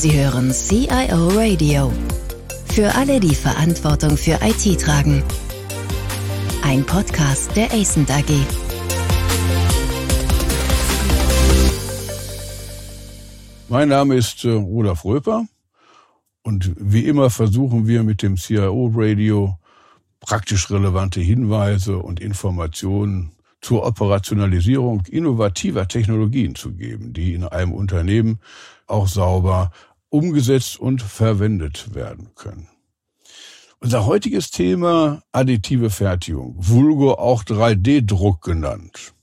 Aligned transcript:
Sie 0.00 0.18
hören 0.18 0.50
CIO 0.50 1.28
Radio. 1.28 1.92
Für 2.72 2.94
alle, 2.94 3.20
die 3.20 3.34
Verantwortung 3.34 4.16
für 4.16 4.38
IT 4.40 4.80
tragen. 4.80 5.22
Ein 6.62 6.86
Podcast 6.86 7.54
der 7.54 7.70
ACENT 7.70 8.10
AG. 8.10 8.32
Mein 13.68 13.90
Name 13.90 14.14
ist 14.14 14.42
äh, 14.46 14.54
Olaf 14.54 15.04
Röper 15.04 15.44
und 16.44 16.72
wie 16.78 17.04
immer 17.04 17.28
versuchen 17.28 17.86
wir 17.86 18.02
mit 18.02 18.22
dem 18.22 18.38
CIO 18.38 18.90
Radio 18.94 19.58
praktisch 20.20 20.70
relevante 20.70 21.20
Hinweise 21.20 21.98
und 21.98 22.20
Informationen 22.20 23.32
zur 23.60 23.84
Operationalisierung 23.84 25.02
innovativer 25.10 25.86
Technologien 25.86 26.54
zu 26.54 26.72
geben, 26.72 27.12
die 27.12 27.34
in 27.34 27.44
einem 27.44 27.74
Unternehmen 27.74 28.38
auch 28.86 29.06
sauber 29.06 29.70
umgesetzt 30.10 30.78
und 30.78 31.02
verwendet 31.02 31.94
werden 31.94 32.34
können. 32.34 32.68
Unser 33.78 34.04
heutiges 34.04 34.50
Thema 34.50 35.22
additive 35.32 35.88
Fertigung, 35.88 36.54
vulgo 36.58 37.14
auch 37.14 37.44
3D-Druck 37.44 38.42
genannt. 38.42 39.14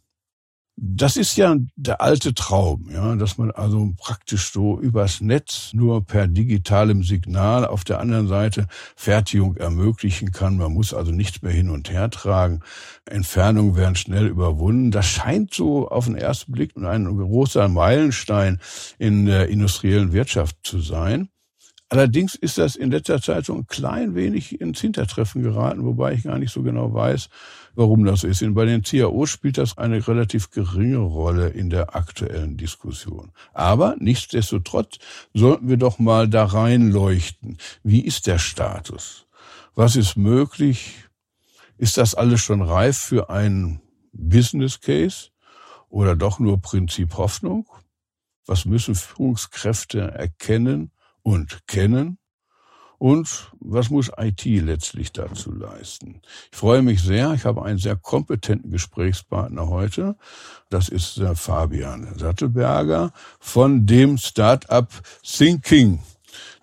Das 0.80 1.18
ist 1.18 1.38
ja 1.38 1.56
der 1.76 2.02
alte 2.02 2.36
Traum, 2.36 2.88
ja, 2.92 3.16
dass 3.16 3.40
man 3.40 3.50
also 3.50 3.94
praktisch 3.98 4.52
so 4.52 4.80
übers 4.80 5.22
Netz 5.22 5.72
nur 5.74 6.06
per 6.06 6.28
digitalem 6.28 7.02
Signal 7.02 7.66
auf 7.66 7.84
der 7.84 8.00
anderen 8.00 8.28
Seite 8.28 8.68
Fertigung 8.96 9.56
ermöglichen 9.58 10.32
kann. 10.32 10.58
Man 10.58 10.74
muss 10.74 10.94
also 10.94 11.12
nichts 11.12 11.42
mehr 11.42 11.52
hin 11.52 11.72
und 11.72 11.90
her 11.90 12.12
tragen. 12.12 12.62
Entfernungen 13.06 13.76
werden 13.76 13.96
schnell 13.96 14.28
überwunden. 14.28 14.92
Das 14.92 15.08
scheint 15.08 15.52
so 15.52 15.90
auf 15.90 16.06
den 16.06 16.16
ersten 16.16 16.52
Blick 16.52 16.78
ein 16.78 17.06
großer 17.06 17.68
Meilenstein 17.70 18.60
in 19.00 19.26
der 19.26 19.50
industriellen 19.50 20.14
Wirtschaft 20.14 20.58
zu 20.62 20.80
sein. 20.80 21.30
Allerdings 21.90 22.36
ist 22.36 22.58
das 22.58 22.76
in 22.76 22.92
letzter 22.92 23.22
Zeit 23.22 23.46
so 23.46 23.54
ein 23.54 23.66
klein 23.66 24.14
wenig 24.14 24.60
ins 24.60 24.82
Hintertreffen 24.82 25.42
geraten, 25.42 25.86
wobei 25.86 26.14
ich 26.14 26.24
gar 26.24 26.38
nicht 26.38 26.52
so 26.52 26.62
genau 26.62 26.94
weiß, 26.94 27.30
warum 27.76 28.04
das 28.04 28.26
ist. 28.26 28.42
Und 28.42 28.56
bei 28.56 28.66
den 28.66 28.82
CAOs 28.82 29.30
spielt 29.30 29.58
das 29.58 29.78
eine 29.78 30.06
relativ 30.06 30.50
geringe 30.50 30.98
Rolle 30.98 31.48
in 31.48 31.70
der 31.70 31.96
aktuellen 31.96 32.58
Diskussion. 32.58 33.32
Aber 33.54 33.96
nichtsdestotrotz 34.00 34.98
sollten 35.34 35.70
wir 35.70 35.78
doch 35.78 35.98
mal 35.98 36.28
da 36.28 36.44
reinleuchten. 36.44 37.58
Wie 37.84 38.02
ist 38.02 38.28
der 38.28 38.40
Status? 38.40 39.26
Was 39.74 39.96
ist 39.96 40.18
möglich? 40.18 41.06
Ist 41.78 41.98
das 41.98 42.16
alles 42.16 42.42
schon 42.42 42.62
reif 42.62 42.98
für 42.98 43.30
einen 43.30 43.80
Business 44.12 44.82
Case 44.82 45.30
oder 45.88 46.18
doch 46.18 46.40
nur 46.40 46.62
Prinzip 46.62 47.16
Hoffnung? 47.16 47.66
Was 48.46 48.66
müssen 48.66 48.96
Führungskräfte 48.96 50.02
erkennen? 50.02 50.92
Und 51.28 51.68
kennen 51.68 52.20
und 53.00 53.52
was 53.60 53.90
muss 53.90 54.10
IT 54.18 54.46
letztlich 54.46 55.12
dazu 55.12 55.52
leisten? 55.52 56.22
Ich 56.52 56.58
freue 56.58 56.82
mich 56.82 57.04
sehr. 57.04 57.34
Ich 57.34 57.44
habe 57.44 57.64
einen 57.64 57.80
sehr 57.80 57.98
kompetenten 57.98 58.72
Gesprächspartner 58.72 59.68
heute. 59.68 60.16
Das 60.70 60.88
ist 60.88 61.18
der 61.18 61.36
Fabian 61.36 62.18
Sattelberger 62.18 63.12
von 63.42 63.86
dem 63.86 64.18
Startup 64.18 64.88
Thinking. 65.22 66.00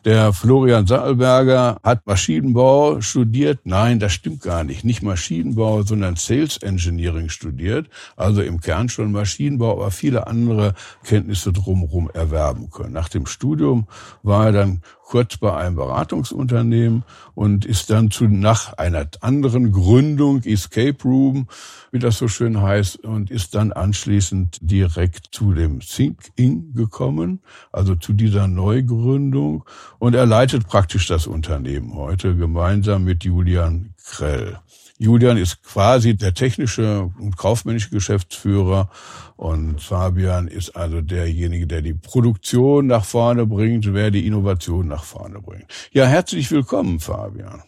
Der 0.04 0.34
Florian 0.34 0.86
Sattelberger 0.86 1.78
hat 1.82 2.06
Maschinenbau 2.06 3.00
studiert. 3.00 3.60
Nein, 3.64 4.00
das 4.00 4.12
stimmt 4.12 4.42
gar 4.42 4.62
nicht. 4.62 4.84
Nicht 4.84 5.02
Maschinenbau, 5.02 5.80
sondern 5.80 6.16
Sales 6.16 6.58
Engineering 6.58 7.30
studiert. 7.30 7.88
Also 8.14 8.42
im 8.42 8.60
Kern 8.60 8.90
schon 8.90 9.12
Maschinenbau, 9.12 9.72
aber 9.72 9.90
viele 9.90 10.26
andere 10.26 10.74
Kenntnisse 11.04 11.54
drumherum 11.54 12.10
erwerben 12.12 12.68
können. 12.68 12.92
Nach 12.92 13.08
dem 13.08 13.24
Studium 13.24 13.86
war 14.22 14.46
er 14.46 14.52
dann 14.52 14.82
kurz 15.04 15.36
bei 15.36 15.54
einem 15.54 15.76
Beratungsunternehmen 15.76 17.04
und 17.34 17.64
ist 17.64 17.90
dann 17.90 18.10
zu, 18.10 18.24
nach 18.24 18.72
einer 18.74 19.06
anderen 19.20 19.70
Gründung, 19.70 20.42
Escape 20.42 20.96
Room, 21.04 21.46
wie 21.92 21.98
das 21.98 22.18
so 22.18 22.26
schön 22.26 22.60
heißt, 22.60 23.04
und 23.04 23.30
ist 23.30 23.54
dann 23.54 23.72
anschließend 23.72 24.58
direkt 24.62 25.28
zu 25.30 25.52
dem 25.52 25.80
Think 25.80 26.32
Inc. 26.36 26.74
gekommen, 26.74 27.40
also 27.70 27.94
zu 27.94 28.14
dieser 28.14 28.48
Neugründung. 28.48 29.64
Und 29.98 30.14
er 30.14 30.26
leitet 30.26 30.66
praktisch 30.66 31.06
das 31.06 31.26
Unternehmen 31.26 31.94
heute 31.94 32.34
gemeinsam 32.34 33.04
mit 33.04 33.24
Julian 33.24 33.94
Krell. 34.02 34.58
Julian 34.98 35.36
ist 35.36 35.62
quasi 35.64 36.16
der 36.16 36.34
technische 36.34 37.10
und 37.18 37.36
kaufmännische 37.36 37.90
Geschäftsführer 37.90 38.90
und 39.36 39.80
Fabian 39.80 40.46
ist 40.46 40.76
also 40.76 41.00
derjenige, 41.00 41.66
der 41.66 41.82
die 41.82 41.94
Produktion 41.94 42.86
nach 42.86 43.04
vorne 43.04 43.44
bringt, 43.44 43.92
wer 43.92 44.12
die 44.12 44.24
Innovation 44.24 44.86
nach 44.86 45.02
vorne 45.02 45.40
bringt. 45.40 45.66
Ja, 45.92 46.06
herzlich 46.06 46.50
willkommen, 46.52 47.00
Fabian. 47.00 47.64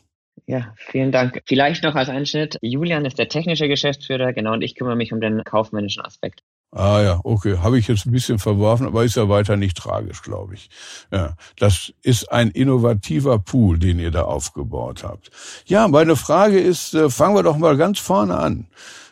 Ja, 0.47 0.73
vielen 0.77 1.11
Dank. 1.11 1.43
Vielleicht 1.47 1.83
noch 1.83 1.97
als 1.97 2.09
Einschnitt. 2.09 2.59
Julian 2.63 3.05
ist 3.05 3.19
der 3.19 3.29
technische 3.29 3.67
Geschäftsführer, 3.67 4.33
genau, 4.33 4.53
und 4.53 4.63
ich 4.63 4.77
kümmere 4.77 4.95
mich 4.95 5.13
um 5.13 5.21
den 5.21 5.43
kaufmännischen 5.43 6.05
Aspekt. 6.05 6.43
Ah 6.73 7.01
ja, 7.01 7.21
okay. 7.25 7.59
Habe 7.59 7.79
ich 7.79 7.89
jetzt 7.89 8.07
ein 8.07 8.13
bisschen 8.13 8.39
verworfen, 8.39 8.87
aber 8.87 9.05
ist 9.05 9.17
ja 9.17 9.29
weiter 9.29 9.57
nicht 9.57 9.77
tragisch, 9.77 10.23
glaube 10.23 10.55
ich. 10.55 10.69
Ja, 11.11 11.37
das 11.59 11.93
ist 12.03 12.31
ein 12.31 12.51
innovativer 12.51 13.39
Pool, 13.39 13.79
den 13.79 13.99
ihr 13.99 14.11
da 14.11 14.23
aufgebaut 14.23 15.05
habt. 15.05 15.31
Ja, 15.67 15.89
meine 15.89 16.17
Frage 16.17 16.59
ist, 16.59 16.95
äh, 16.95 17.09
fangen 17.09 17.35
wir 17.35 17.43
doch 17.43 17.57
mal 17.57 17.77
ganz 17.77 17.99
vorne 17.99 18.37
an. 18.37 18.67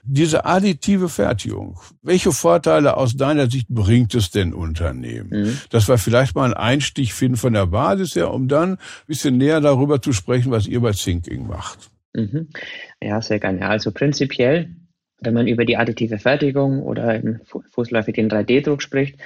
Diese 0.06 0.44
additive 0.44 1.08
Fertigung, 1.08 1.80
welche 2.02 2.32
Vorteile 2.32 2.98
aus 2.98 3.16
deiner 3.16 3.50
Sicht 3.50 3.68
bringt 3.70 4.14
es 4.14 4.30
denn 4.30 4.52
Unternehmen? 4.52 5.30
Mhm. 5.30 5.58
Dass 5.70 5.88
wir 5.88 5.96
vielleicht 5.96 6.34
mal 6.34 6.44
einen 6.44 6.54
Einstich 6.54 7.14
finden 7.14 7.38
von 7.38 7.54
der 7.54 7.66
Basis 7.66 8.14
her, 8.14 8.30
um 8.30 8.46
dann 8.46 8.72
ein 8.72 8.78
bisschen 9.06 9.38
näher 9.38 9.62
darüber 9.62 10.02
zu 10.02 10.12
sprechen, 10.12 10.52
was 10.52 10.66
ihr 10.66 10.80
bei 10.80 10.92
Thinking 10.92 11.46
macht. 11.46 11.90
Mhm. 12.12 12.48
Ja, 13.02 13.22
sehr 13.22 13.40
gerne. 13.40 13.66
Also 13.66 13.92
prinzipiell 13.92 14.76
wenn 15.20 15.34
man 15.34 15.46
über 15.46 15.64
die 15.64 15.76
additive 15.76 16.18
Fertigung 16.18 16.82
oder 16.82 17.14
im 17.14 17.40
fußläufig 17.70 18.14
den 18.14 18.30
3D-Druck 18.30 18.82
spricht, 18.82 19.16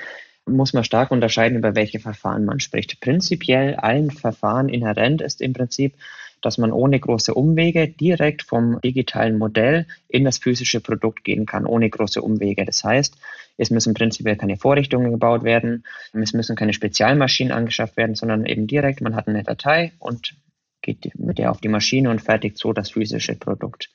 muss 0.47 0.73
man 0.73 0.85
stark 0.85 1.11
unterscheiden, 1.11 1.59
über 1.59 1.75
welche 1.75 2.01
Verfahren 2.01 2.45
man 2.45 2.61
spricht. 2.61 3.01
Prinzipiell 3.01 3.75
allen 3.75 4.11
Verfahren 4.11 4.69
inhärent 4.69 5.21
ist 5.21 5.41
im 5.41 5.53
Prinzip, 5.53 5.95
dass 6.41 6.59
man 6.59 6.73
ohne 6.73 6.99
große 6.99 7.35
Umwege 7.35 7.89
direkt 7.89 8.43
vom 8.43 8.81
digitalen 8.81 9.39
Modell 9.39 9.87
in 10.09 10.25
das 10.25 10.39
physische 10.39 10.81
Produkt 10.81 11.25
gehen 11.25 11.47
kann, 11.47 11.67
ohne 11.67 11.91
große 11.91 12.23
Umwege. 12.23 12.65
Das 12.65 12.85
heißt, 12.85 13.17
es 13.57 13.71
müssen 13.71 13.95
prinzipiell 13.95 14.37
keine 14.37 14.57
Vorrichtungen 14.57 15.11
gebaut 15.11 15.43
werden, 15.43 15.85
es 16.13 16.33
müssen 16.33 16.55
keine 16.55 16.73
Spezialmaschinen 16.73 17.53
angeschafft 17.53 17.97
werden, 17.97 18.15
sondern 18.15 18.47
eben 18.47 18.67
direkt, 18.67 19.01
man 19.01 19.17
hat 19.17 19.27
eine 19.27 19.43
Datei 19.43 19.93
und 19.99 20.35
geht 20.83 21.19
mit 21.19 21.39
der 21.39 21.51
auf 21.51 21.61
die 21.61 21.69
Maschine 21.69 22.11
und 22.11 22.23
fertigt 22.23 22.59
so 22.59 22.73
das 22.73 22.91
physische 22.91 23.35
Produkt. 23.35 23.91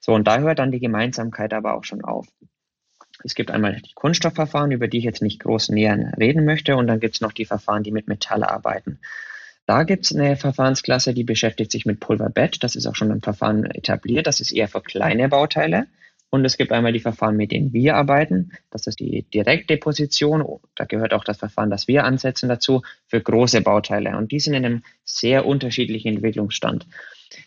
So, 0.00 0.12
und 0.12 0.26
da 0.26 0.38
hört 0.38 0.58
dann 0.58 0.72
die 0.72 0.80
Gemeinsamkeit 0.80 1.52
aber 1.52 1.74
auch 1.74 1.84
schon 1.84 2.02
auf. 2.02 2.26
Es 3.24 3.34
gibt 3.34 3.50
einmal 3.50 3.80
die 3.80 3.92
Kunststoffverfahren, 3.94 4.72
über 4.72 4.88
die 4.88 4.98
ich 4.98 5.04
jetzt 5.04 5.22
nicht 5.22 5.40
groß 5.40 5.68
näher 5.68 6.12
reden 6.18 6.44
möchte, 6.44 6.76
und 6.76 6.86
dann 6.86 7.00
gibt 7.00 7.14
es 7.14 7.20
noch 7.20 7.32
die 7.32 7.44
Verfahren, 7.44 7.82
die 7.82 7.92
mit 7.92 8.08
Metall 8.08 8.42
arbeiten. 8.42 8.98
Da 9.66 9.84
gibt 9.84 10.06
es 10.06 10.14
eine 10.14 10.36
Verfahrensklasse, 10.36 11.14
die 11.14 11.24
beschäftigt 11.24 11.70
sich 11.70 11.86
mit 11.86 12.00
Pulverbett. 12.00 12.64
Das 12.64 12.74
ist 12.74 12.86
auch 12.86 12.96
schon 12.96 13.12
ein 13.12 13.20
Verfahren 13.20 13.64
etabliert. 13.64 14.26
Das 14.26 14.40
ist 14.40 14.50
eher 14.50 14.68
für 14.68 14.80
kleine 14.80 15.28
Bauteile. 15.28 15.86
Und 16.34 16.46
es 16.46 16.56
gibt 16.56 16.72
einmal 16.72 16.94
die 16.94 17.00
Verfahren, 17.00 17.36
mit 17.36 17.52
denen 17.52 17.74
wir 17.74 17.94
arbeiten. 17.94 18.52
Das 18.70 18.86
ist 18.86 19.00
die 19.00 19.26
Direktdeposition. 19.34 20.42
Da 20.74 20.86
gehört 20.86 21.12
auch 21.12 21.24
das 21.24 21.36
Verfahren, 21.36 21.68
das 21.68 21.88
wir 21.88 22.04
ansetzen 22.04 22.48
dazu, 22.48 22.80
für 23.06 23.20
große 23.20 23.60
Bauteile. 23.60 24.16
Und 24.16 24.32
die 24.32 24.40
sind 24.40 24.54
in 24.54 24.64
einem 24.64 24.82
sehr 25.04 25.44
unterschiedlichen 25.44 26.14
Entwicklungsstand. 26.14 26.86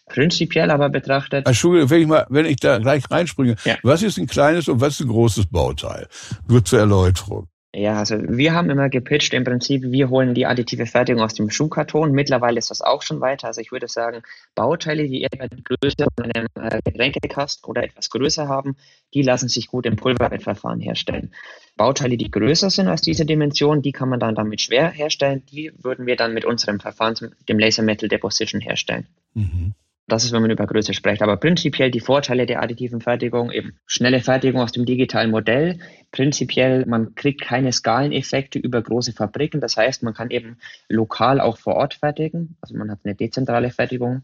Prinzipiell 0.05 0.69
aber 0.69 0.89
betrachtet. 0.89 1.47
Entschuldigung, 1.47 1.89
wenn 1.89 2.01
ich, 2.01 2.07
mal, 2.07 2.27
wenn 2.29 2.45
ich 2.45 2.57
da 2.57 2.77
gleich 2.77 3.09
reinspringe. 3.09 3.55
Ja. 3.65 3.75
Was 3.81 4.03
ist 4.03 4.19
ein 4.19 4.27
kleines 4.27 4.67
und 4.67 4.79
was 4.81 4.93
ist 4.93 5.01
ein 5.01 5.07
großes 5.07 5.47
Bauteil? 5.47 6.07
Nur 6.47 6.63
zur 6.63 6.77
Erläuterung. 6.77 7.47
Ja, 7.77 7.99
also 7.99 8.15
wir 8.17 8.53
haben 8.53 8.69
immer 8.69 8.87
gepitcht 8.87 9.33
im 9.33 9.43
Prinzip, 9.43 9.83
wir 9.83 10.09
holen 10.09 10.33
die 10.33 10.45
additive 10.45 10.85
Fertigung 10.85 11.21
aus 11.21 11.33
dem 11.33 11.49
Schuhkarton. 11.49 12.13
Mittlerweile 12.13 12.57
ist 12.57 12.71
das 12.71 12.81
auch 12.81 13.01
schon 13.01 13.19
weiter. 13.19 13.47
Also 13.47 13.59
ich 13.59 13.73
würde 13.73 13.89
sagen, 13.89 14.21
Bauteile, 14.55 15.09
die 15.09 15.25
etwa 15.25 15.47
die 15.47 15.61
Größe 15.61 16.07
von 16.15 16.31
einem 16.31 16.47
äh, 16.55 16.79
Getränkekasten 16.85 17.69
oder 17.69 17.83
etwas 17.83 18.09
größer 18.09 18.47
haben, 18.47 18.77
die 19.13 19.23
lassen 19.23 19.49
sich 19.49 19.67
gut 19.67 19.85
im 19.85 19.97
Pulverbettverfahren 19.97 20.79
herstellen. 20.79 21.33
Bauteile, 21.75 22.15
die 22.15 22.31
größer 22.31 22.69
sind 22.69 22.87
als 22.87 23.01
diese 23.01 23.25
Dimension, 23.25 23.81
die 23.81 23.91
kann 23.91 24.07
man 24.07 24.21
dann 24.21 24.35
damit 24.35 24.61
schwer 24.61 24.89
herstellen. 24.89 25.43
Die 25.51 25.73
würden 25.77 26.05
wir 26.05 26.15
dann 26.15 26.33
mit 26.33 26.45
unserem 26.45 26.79
Verfahren, 26.79 27.35
dem 27.49 27.59
Laser 27.59 27.83
Metal 27.83 28.07
Deposition, 28.07 28.61
herstellen. 28.61 29.07
Mhm. 29.33 29.73
Das 30.07 30.23
ist, 30.23 30.33
wenn 30.33 30.43
man 30.43 30.51
über 30.51 30.67
Größe 30.67 30.93
spricht. 30.93 31.23
Aber 31.23 31.37
prinzipiell 31.37 31.89
die 31.89 31.99
Vorteile 31.99 32.45
der 32.45 32.61
additiven 32.61 33.01
Fertigung, 33.01 33.51
eben 33.51 33.79
schnelle 33.87 34.19
Fertigung 34.19 34.61
aus 34.61 34.71
dem 34.71 34.85
digitalen 34.85 35.31
Modell. 35.31 35.79
Prinzipiell, 36.11 36.85
man 36.85 37.15
kriegt 37.15 37.41
keine 37.41 37.71
Skaleneffekte 37.71 38.59
über 38.59 38.83
große 38.83 39.13
Fabriken. 39.13 39.61
Das 39.61 39.77
heißt, 39.77 40.03
man 40.03 40.13
kann 40.13 40.29
eben 40.29 40.57
lokal 40.89 41.41
auch 41.41 41.57
vor 41.57 41.75
Ort 41.75 41.95
fertigen. 41.95 42.55
Also 42.61 42.77
man 42.77 42.91
hat 42.91 42.99
eine 43.03 43.15
dezentrale 43.15 43.71
Fertigung, 43.71 44.21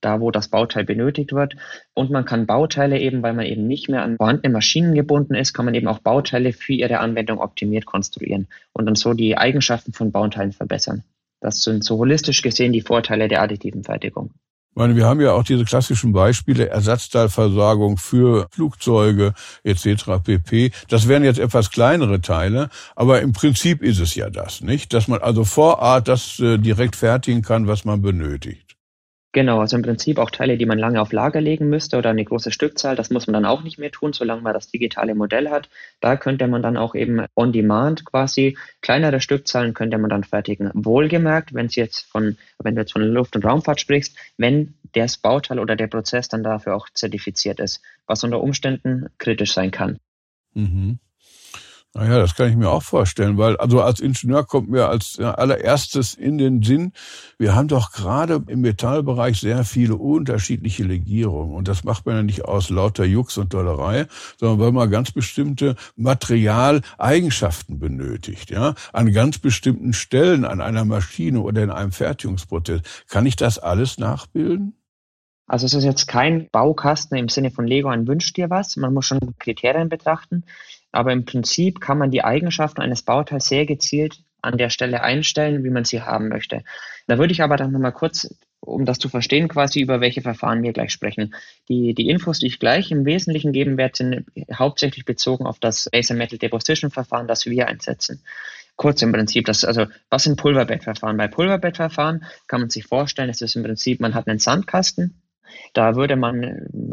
da 0.00 0.20
wo 0.20 0.32
das 0.32 0.48
Bauteil 0.48 0.84
benötigt 0.84 1.32
wird. 1.32 1.54
Und 1.94 2.10
man 2.10 2.24
kann 2.24 2.46
Bauteile 2.46 2.98
eben, 2.98 3.22
weil 3.22 3.34
man 3.34 3.46
eben 3.46 3.68
nicht 3.68 3.88
mehr 3.88 4.02
an 4.02 4.16
vorhandene 4.16 4.52
Maschinen 4.52 4.96
gebunden 4.96 5.36
ist, 5.36 5.54
kann 5.54 5.64
man 5.64 5.74
eben 5.74 5.86
auch 5.86 6.00
Bauteile 6.00 6.52
für 6.52 6.72
ihre 6.72 6.98
Anwendung 6.98 7.38
optimiert 7.38 7.86
konstruieren 7.86 8.48
und 8.72 8.86
dann 8.86 8.96
so 8.96 9.14
die 9.14 9.38
Eigenschaften 9.38 9.92
von 9.92 10.10
Bauteilen 10.10 10.50
verbessern. 10.50 11.04
Das 11.38 11.62
sind 11.62 11.84
so 11.84 11.98
holistisch 11.98 12.42
gesehen 12.42 12.72
die 12.72 12.82
Vorteile 12.82 13.28
der 13.28 13.42
additiven 13.42 13.84
Fertigung. 13.84 14.32
Ich 14.70 14.76
meine, 14.76 14.94
wir 14.94 15.06
haben 15.06 15.20
ja 15.20 15.32
auch 15.32 15.42
diese 15.42 15.64
klassischen 15.64 16.12
Beispiele 16.12 16.68
Ersatzteilversorgung 16.68 17.96
für 17.96 18.46
Flugzeuge 18.52 19.34
etc. 19.64 20.22
pp. 20.22 20.70
Das 20.88 21.08
wären 21.08 21.24
jetzt 21.24 21.40
etwas 21.40 21.72
kleinere 21.72 22.20
Teile, 22.20 22.70
aber 22.94 23.20
im 23.20 23.32
Prinzip 23.32 23.82
ist 23.82 23.98
es 23.98 24.14
ja 24.14 24.30
das, 24.30 24.60
nicht? 24.60 24.92
Dass 24.94 25.08
man 25.08 25.20
also 25.20 25.44
vor 25.44 25.80
Ort 25.80 26.06
das 26.06 26.38
äh, 26.38 26.56
direkt 26.58 26.94
fertigen 26.94 27.42
kann, 27.42 27.66
was 27.66 27.84
man 27.84 28.00
benötigt. 28.00 28.69
Genau, 29.32 29.60
also 29.60 29.76
im 29.76 29.82
Prinzip 29.82 30.18
auch 30.18 30.30
Teile, 30.30 30.58
die 30.58 30.66
man 30.66 30.78
lange 30.78 31.00
auf 31.00 31.12
Lager 31.12 31.40
legen 31.40 31.68
müsste 31.68 31.96
oder 31.96 32.10
eine 32.10 32.24
große 32.24 32.50
Stückzahl, 32.50 32.96
das 32.96 33.10
muss 33.10 33.28
man 33.28 33.34
dann 33.34 33.44
auch 33.44 33.62
nicht 33.62 33.78
mehr 33.78 33.92
tun, 33.92 34.12
solange 34.12 34.42
man 34.42 34.54
das 34.54 34.72
digitale 34.72 35.14
Modell 35.14 35.50
hat. 35.50 35.68
Da 36.00 36.16
könnte 36.16 36.48
man 36.48 36.62
dann 36.62 36.76
auch 36.76 36.96
eben 36.96 37.24
on 37.36 37.52
demand 37.52 38.04
quasi 38.04 38.58
kleinere 38.80 39.20
Stückzahlen 39.20 39.72
könnte 39.72 39.98
man 39.98 40.10
dann 40.10 40.24
fertigen. 40.24 40.70
Wohlgemerkt, 40.74 41.54
wenn 41.54 41.66
es 41.66 41.76
jetzt 41.76 42.10
von, 42.10 42.38
wenn 42.58 42.74
du 42.74 42.80
jetzt 42.80 42.92
von 42.92 43.02
Luft- 43.02 43.36
und 43.36 43.44
Raumfahrt 43.44 43.80
sprichst, 43.80 44.16
wenn 44.36 44.74
das 44.94 45.16
Bauteil 45.16 45.60
oder 45.60 45.76
der 45.76 45.86
Prozess 45.86 46.28
dann 46.28 46.42
dafür 46.42 46.74
auch 46.74 46.88
zertifiziert 46.92 47.60
ist, 47.60 47.82
was 48.06 48.24
unter 48.24 48.40
Umständen 48.42 49.10
kritisch 49.18 49.52
sein 49.52 49.70
kann. 49.70 50.00
Mhm. 50.54 50.98
Naja, 51.92 52.20
das 52.20 52.36
kann 52.36 52.48
ich 52.48 52.56
mir 52.56 52.70
auch 52.70 52.84
vorstellen, 52.84 53.36
weil 53.36 53.56
also 53.56 53.82
als 53.82 53.98
Ingenieur 53.98 54.46
kommt 54.46 54.70
mir 54.70 54.88
als 54.88 55.18
allererstes 55.18 56.14
in 56.14 56.38
den 56.38 56.62
Sinn, 56.62 56.92
wir 57.36 57.56
haben 57.56 57.66
doch 57.66 57.90
gerade 57.90 58.44
im 58.46 58.60
Metallbereich 58.60 59.40
sehr 59.40 59.64
viele 59.64 59.96
unterschiedliche 59.96 60.84
Legierungen 60.84 61.52
und 61.52 61.66
das 61.66 61.82
macht 61.82 62.06
man 62.06 62.14
ja 62.14 62.22
nicht 62.22 62.44
aus 62.44 62.70
lauter 62.70 63.04
Jux 63.04 63.38
und 63.38 63.52
Dollerei, 63.54 64.06
sondern 64.38 64.60
weil 64.60 64.70
man 64.70 64.88
ganz 64.88 65.10
bestimmte 65.10 65.74
Materialeigenschaften 65.96 67.80
benötigt, 67.80 68.50
ja, 68.50 68.76
an 68.92 69.12
ganz 69.12 69.38
bestimmten 69.38 69.92
Stellen 69.92 70.44
an 70.44 70.60
einer 70.60 70.84
Maschine 70.84 71.40
oder 71.40 71.64
in 71.64 71.70
einem 71.70 71.90
Fertigungsprozess. 71.90 72.82
Kann 73.08 73.26
ich 73.26 73.34
das 73.34 73.58
alles 73.58 73.98
nachbilden? 73.98 74.74
Also 75.48 75.66
es 75.66 75.74
ist 75.74 75.82
jetzt 75.82 76.06
kein 76.06 76.48
Baukasten 76.52 77.18
im 77.18 77.28
Sinne 77.28 77.50
von 77.50 77.66
Lego, 77.66 77.88
ein 77.88 78.06
wünscht 78.06 78.36
dir 78.36 78.48
was. 78.48 78.76
Man 78.76 78.94
muss 78.94 79.06
schon 79.06 79.18
Kriterien 79.40 79.88
betrachten. 79.88 80.44
Aber 80.92 81.12
im 81.12 81.24
Prinzip 81.24 81.80
kann 81.80 81.98
man 81.98 82.10
die 82.10 82.24
Eigenschaften 82.24 82.80
eines 82.80 83.02
Bauteils 83.02 83.46
sehr 83.46 83.66
gezielt 83.66 84.22
an 84.42 84.58
der 84.58 84.70
Stelle 84.70 85.02
einstellen, 85.02 85.64
wie 85.64 85.70
man 85.70 85.84
sie 85.84 86.02
haben 86.02 86.28
möchte. 86.28 86.64
Da 87.06 87.18
würde 87.18 87.32
ich 87.32 87.42
aber 87.42 87.56
dann 87.56 87.72
nochmal 87.72 87.92
kurz, 87.92 88.34
um 88.60 88.84
das 88.84 88.98
zu 88.98 89.08
verstehen, 89.08 89.48
quasi 89.48 89.80
über 89.80 90.00
welche 90.00 90.22
Verfahren 90.22 90.62
wir 90.62 90.72
gleich 90.72 90.92
sprechen. 90.92 91.34
Die, 91.68 91.94
die 91.94 92.08
Infos, 92.08 92.38
die 92.38 92.46
ich 92.46 92.58
gleich 92.58 92.90
im 92.90 93.04
Wesentlichen 93.04 93.52
geben 93.52 93.76
werde, 93.76 93.96
sind 93.96 94.26
hauptsächlich 94.52 95.04
bezogen 95.04 95.46
auf 95.46 95.58
das 95.58 95.88
Laser 95.92 96.14
Metal 96.14 96.38
Deposition 96.38 96.90
Verfahren, 96.90 97.28
das 97.28 97.46
wir 97.46 97.68
einsetzen 97.68 98.22
kurz 98.80 99.02
im 99.02 99.12
Prinzip, 99.12 99.44
das, 99.44 99.62
also 99.62 99.84
was 100.08 100.22
sind 100.22 100.38
Pulverbettverfahren? 100.38 101.18
Bei 101.18 101.28
Pulverbettverfahren 101.28 102.24
kann 102.46 102.60
man 102.60 102.70
sich 102.70 102.86
vorstellen, 102.86 103.28
es 103.28 103.42
ist 103.42 103.54
im 103.54 103.62
Prinzip, 103.62 104.00
man 104.00 104.14
hat 104.14 104.26
einen 104.26 104.38
Sandkasten, 104.38 105.19
da 105.72 105.96
würde 105.96 106.16
man 106.16 106.42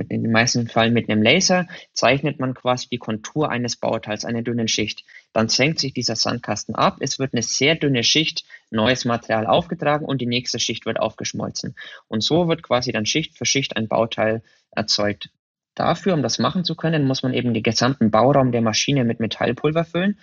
in 0.10 0.24
den 0.24 0.32
meisten 0.32 0.68
Fällen 0.68 0.94
mit 0.94 1.10
einem 1.10 1.22
Laser 1.22 1.68
zeichnet 1.94 2.40
man 2.40 2.54
quasi 2.54 2.88
die 2.90 2.98
Kontur 2.98 3.50
eines 3.50 3.76
Bauteils, 3.76 4.26
eine 4.26 4.44
dünne 4.44 4.68
Schicht. 4.68 5.04
Dann 5.34 5.50
senkt 5.50 5.80
sich 5.80 5.94
dieser 5.94 6.16
Sandkasten 6.16 6.76
ab, 6.76 6.98
es 7.00 7.20
wird 7.20 7.34
eine 7.34 7.44
sehr 7.44 7.76
dünne 7.76 8.04
Schicht 8.04 8.46
neues 8.70 9.06
Material 9.06 9.48
aufgetragen 9.48 10.06
und 10.06 10.20
die 10.20 10.26
nächste 10.26 10.60
Schicht 10.60 10.86
wird 10.86 11.00
aufgeschmolzen. 11.00 11.76
Und 12.08 12.24
so 12.24 12.48
wird 12.48 12.64
quasi 12.64 12.92
dann 12.92 13.06
Schicht 13.06 13.38
für 13.38 13.46
Schicht 13.46 13.78
ein 13.78 13.88
Bauteil 13.88 14.42
erzeugt. 14.72 15.30
Dafür, 15.76 16.16
um 16.16 16.24
das 16.24 16.40
machen 16.40 16.64
zu 16.64 16.76
können, 16.76 17.06
muss 17.06 17.22
man 17.22 17.34
eben 17.34 17.54
den 17.54 17.62
gesamten 17.62 18.10
Bauraum 18.10 18.52
der 18.52 18.62
Maschine 18.62 19.04
mit 19.04 19.20
Metallpulver 19.20 19.86
füllen 19.86 20.18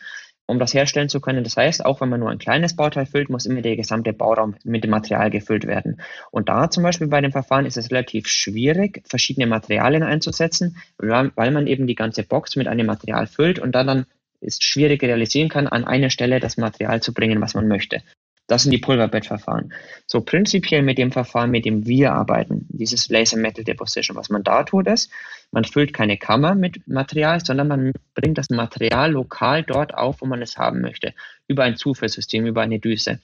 um 0.46 0.58
das 0.58 0.75
herstellen 0.75 1.08
zu 1.08 1.20
können. 1.20 1.44
Das 1.44 1.56
heißt, 1.56 1.85
auch 1.85 2.00
wenn 2.00 2.08
man 2.08 2.20
nur 2.20 2.31
ein 2.31 2.38
kleines 2.38 2.76
Bauteil 2.76 3.06
füllt, 3.06 3.31
muss 3.31 3.46
immer 3.46 3.62
der 3.62 3.76
gesamte 3.76 4.12
Bauraum 4.12 4.55
mit 4.64 4.85
dem 4.85 4.91
Material 4.91 5.31
gefüllt 5.31 5.67
werden. 5.67 6.00
Und 6.31 6.49
da 6.49 6.70
zum 6.70 6.82
Beispiel 6.82 7.08
bei 7.08 7.20
dem 7.20 7.32
Verfahren 7.32 7.67
ist 7.67 7.76
es 7.76 7.91
relativ 7.91 8.26
schwierig, 8.26 9.02
verschiedene 9.06 9.46
Materialien 9.46 10.02
einzusetzen, 10.02 10.76
weil 10.99 11.50
man 11.50 11.67
eben 11.67 11.87
die 11.87 11.94
ganze 11.94 12.23
Box 12.23 12.56
mit 12.56 12.69
einem 12.69 12.87
Material 12.87 13.26
füllt 13.26 13.58
und 13.58 13.75
dann, 13.75 13.87
dann 13.87 14.06
ist 14.41 14.62
schwierig 14.62 15.02
realisieren 15.02 15.49
kann, 15.49 15.67
an 15.67 15.85
eine 15.85 16.11
Stelle 16.11 16.41
das 16.41 16.58
Material 16.58 17.00
zu 17.00 17.14
bringen, 17.14 17.40
was 17.40 17.55
man 17.55 17.67
möchte. 17.67 18.02
Das 18.46 18.62
sind 18.62 18.73
die 18.73 18.79
Pulverbettverfahren. 18.79 19.73
So 20.06 20.20
prinzipiell 20.20 20.82
mit 20.82 20.99
dem 20.99 21.12
Verfahren, 21.12 21.50
mit 21.50 21.64
dem 21.64 21.87
wir 21.87 22.12
arbeiten, 22.12 22.67
dieses 22.69 23.08
Laser 23.08 23.38
Metal 23.38 23.64
Deposition, 23.64 24.17
was 24.17 24.29
man 24.29 24.43
da 24.43 24.64
tut, 24.64 24.87
ist, 24.87 25.11
man 25.50 25.64
füllt 25.64 25.94
keine 25.94 26.19
Kammer 26.19 26.55
mit 26.55 26.87
Material, 26.87 27.43
sondern 27.43 27.69
man 27.69 27.93
bringt 28.14 28.37
das 28.37 28.50
Material 28.50 29.12
lokal 29.12 29.62
dort 29.62 29.94
auf, 29.94 30.20
wo 30.20 30.26
man 30.26 30.43
es 30.43 30.58
haben 30.58 30.82
möchte, 30.82 31.14
über 31.49 31.64
ein 31.64 31.76
Zuführsystem, 31.76 32.44
über 32.44 32.61
eine 32.61 32.81
Düse. 32.81 33.19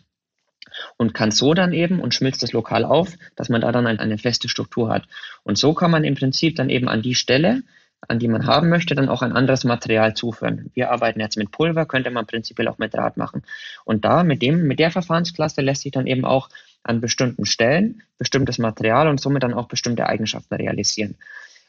Und 0.96 1.12
kann 1.12 1.32
so 1.32 1.52
dann 1.52 1.72
eben 1.72 2.00
und 2.00 2.14
schmilzt 2.14 2.42
das 2.42 2.52
lokal 2.52 2.84
auf, 2.84 3.16
dass 3.36 3.48
man 3.48 3.60
da 3.60 3.72
dann 3.72 3.86
eine 3.86 4.18
feste 4.18 4.48
Struktur 4.48 4.88
hat. 4.88 5.06
Und 5.42 5.58
so 5.58 5.74
kann 5.74 5.90
man 5.90 6.04
im 6.04 6.14
Prinzip 6.14 6.56
dann 6.56 6.70
eben 6.70 6.88
an 6.88 7.02
die 7.02 7.16
Stelle, 7.16 7.62
an 8.08 8.18
die 8.18 8.28
man 8.28 8.46
haben 8.46 8.68
möchte, 8.68 8.94
dann 8.94 9.08
auch 9.08 9.22
ein 9.22 9.32
anderes 9.32 9.64
Material 9.64 10.14
zuführen. 10.14 10.70
Wir 10.74 10.90
arbeiten 10.90 11.20
jetzt 11.20 11.36
mit 11.36 11.50
Pulver, 11.50 11.86
könnte 11.86 12.10
man 12.10 12.26
prinzipiell 12.26 12.68
auch 12.68 12.78
mit 12.78 12.94
Draht 12.94 13.16
machen. 13.16 13.42
Und 13.84 14.04
da 14.04 14.24
mit 14.24 14.42
dem, 14.42 14.66
mit 14.66 14.78
der 14.78 14.90
Verfahrensklasse 14.90 15.60
lässt 15.60 15.82
sich 15.82 15.92
dann 15.92 16.06
eben 16.06 16.24
auch 16.24 16.48
an 16.82 17.00
bestimmten 17.00 17.44
Stellen 17.44 18.02
bestimmtes 18.18 18.58
Material 18.58 19.08
und 19.08 19.20
somit 19.20 19.42
dann 19.42 19.54
auch 19.54 19.68
bestimmte 19.68 20.06
Eigenschaften 20.06 20.54
realisieren. 20.54 21.16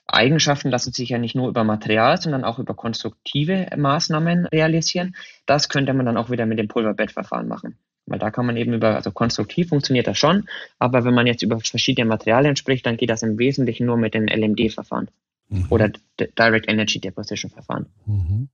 Eigenschaften 0.07 0.69
lassen 0.69 0.92
sich 0.94 1.10
ja 1.10 1.18
nicht 1.18 1.36
nur 1.36 1.48
über 1.48 1.63
Material, 1.63 2.19
sondern 2.19 2.44
auch 2.44 2.60
über 2.60 2.74
konstruktive 2.74 3.68
Maßnahmen 3.75 4.45
realisieren. 4.48 5.16
Das 5.45 5.69
könnte 5.69 5.94
man 5.94 6.06
dann 6.06 6.18
auch 6.18 6.30
wieder 6.30 6.45
mit 6.45 6.60
dem 6.60 6.68
Pulverbettverfahren 6.68 7.48
machen. 7.48 7.78
Weil 8.07 8.19
da 8.19 8.31
kann 8.31 8.45
man 8.45 8.57
eben 8.57 8.74
über, 8.74 8.95
also 8.95 9.12
konstruktiv 9.12 9.69
funktioniert 9.69 10.07
das 10.07 10.18
schon, 10.18 10.50
aber 10.80 11.06
wenn 11.06 11.13
man 11.13 11.28
jetzt 11.28 11.44
über 11.44 11.60
verschiedene 11.60 12.07
Materialien 12.07 12.56
spricht, 12.56 12.86
dann 12.86 12.98
geht 12.98 13.10
das 13.10 13.22
im 13.22 13.38
Wesentlichen 13.38 13.86
nur 13.86 13.95
mit 13.95 14.13
den 14.13 14.28
LMD-Verfahren 14.28 15.10
mhm. 15.51 15.68
oder 15.69 15.92
Direct 16.19 16.69
Energy 16.69 17.00
Deposition 17.00 17.51
Verfahren. 17.51 17.86
Mhm. 18.06 18.50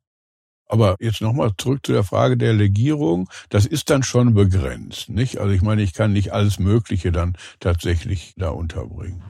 Aber 0.69 0.97
jetzt 0.99 1.21
nochmal 1.21 1.51
zurück 1.57 1.85
zu 1.85 1.94
der 1.94 2.03
Frage 2.03 2.35
der 2.35 2.53
Legierung. 2.53 3.29
Das 3.49 3.65
ist 3.65 3.89
dann 3.89 4.03
schon 4.03 4.33
begrenzt, 4.33 5.09
nicht? 5.09 5.38
Also 5.38 5.53
ich 5.53 5.61
meine, 5.61 5.81
ich 5.81 5.94
kann 5.94 6.11
nicht 6.11 6.33
alles 6.33 6.59
Mögliche 6.59 7.11
dann 7.11 7.38
tatsächlich 7.59 8.33
da 8.35 8.49
unterbringen. 8.49 9.23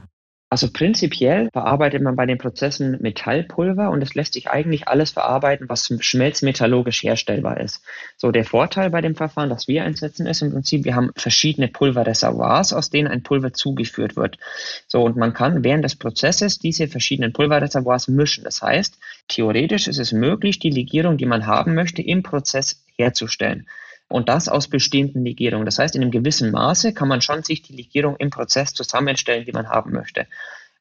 Also 0.57 0.71
prinzipiell 0.71 1.51
verarbeitet 1.53 2.01
man 2.01 2.15
bei 2.15 2.25
den 2.25 2.39
Prozessen 2.39 2.97
Metallpulver 2.99 3.91
und 3.91 4.01
es 4.01 4.15
lässt 4.15 4.33
sich 4.33 4.49
eigentlich 4.49 4.87
alles 4.87 5.11
verarbeiten, 5.11 5.69
was 5.69 5.87
schmelzmetallurgisch 5.99 7.03
herstellbar 7.03 7.59
ist. 7.59 7.83
So 8.15 8.31
der 8.31 8.43
Vorteil 8.43 8.89
bei 8.89 9.01
dem 9.01 9.13
Verfahren, 9.13 9.51
das 9.51 9.67
wir 9.67 9.83
einsetzen, 9.83 10.25
ist 10.25 10.41
im 10.41 10.51
Prinzip, 10.51 10.83
wir 10.83 10.95
haben 10.95 11.11
verschiedene 11.15 11.67
Pulverreservoirs, 11.67 12.73
aus 12.73 12.89
denen 12.89 13.07
ein 13.07 13.21
Pulver 13.21 13.53
zugeführt 13.53 14.15
wird. 14.15 14.39
So 14.87 15.03
und 15.03 15.15
man 15.15 15.35
kann 15.35 15.63
während 15.63 15.85
des 15.85 15.95
Prozesses 15.95 16.57
diese 16.57 16.87
verschiedenen 16.87 17.33
Pulverreservoirs 17.33 18.07
mischen. 18.07 18.43
Das 18.43 18.63
heißt, 18.63 18.97
theoretisch 19.27 19.87
ist 19.87 19.99
es 19.99 20.11
möglich, 20.11 20.57
die 20.57 20.71
Legierung, 20.71 21.17
die 21.17 21.27
man 21.27 21.45
haben 21.45 21.75
möchte, 21.75 22.01
im 22.01 22.23
Prozess 22.23 22.83
herzustellen 22.97 23.67
und 24.07 24.29
das 24.29 24.47
aus 24.47 24.67
bestehenden 24.67 25.23
Legierungen. 25.23 25.65
Das 25.65 25.79
heißt, 25.79 25.95
in 25.95 26.01
einem 26.01 26.11
gewissen 26.11 26.51
Maße 26.51 26.93
kann 26.93 27.07
man 27.07 27.21
schon 27.21 27.43
sich 27.43 27.61
die 27.61 27.75
Legierung 27.75 28.15
im 28.17 28.29
Prozess 28.29 28.73
zusammenstellen, 28.73 29.45
die 29.45 29.51
man 29.51 29.69
haben 29.69 29.91
möchte. 29.91 30.27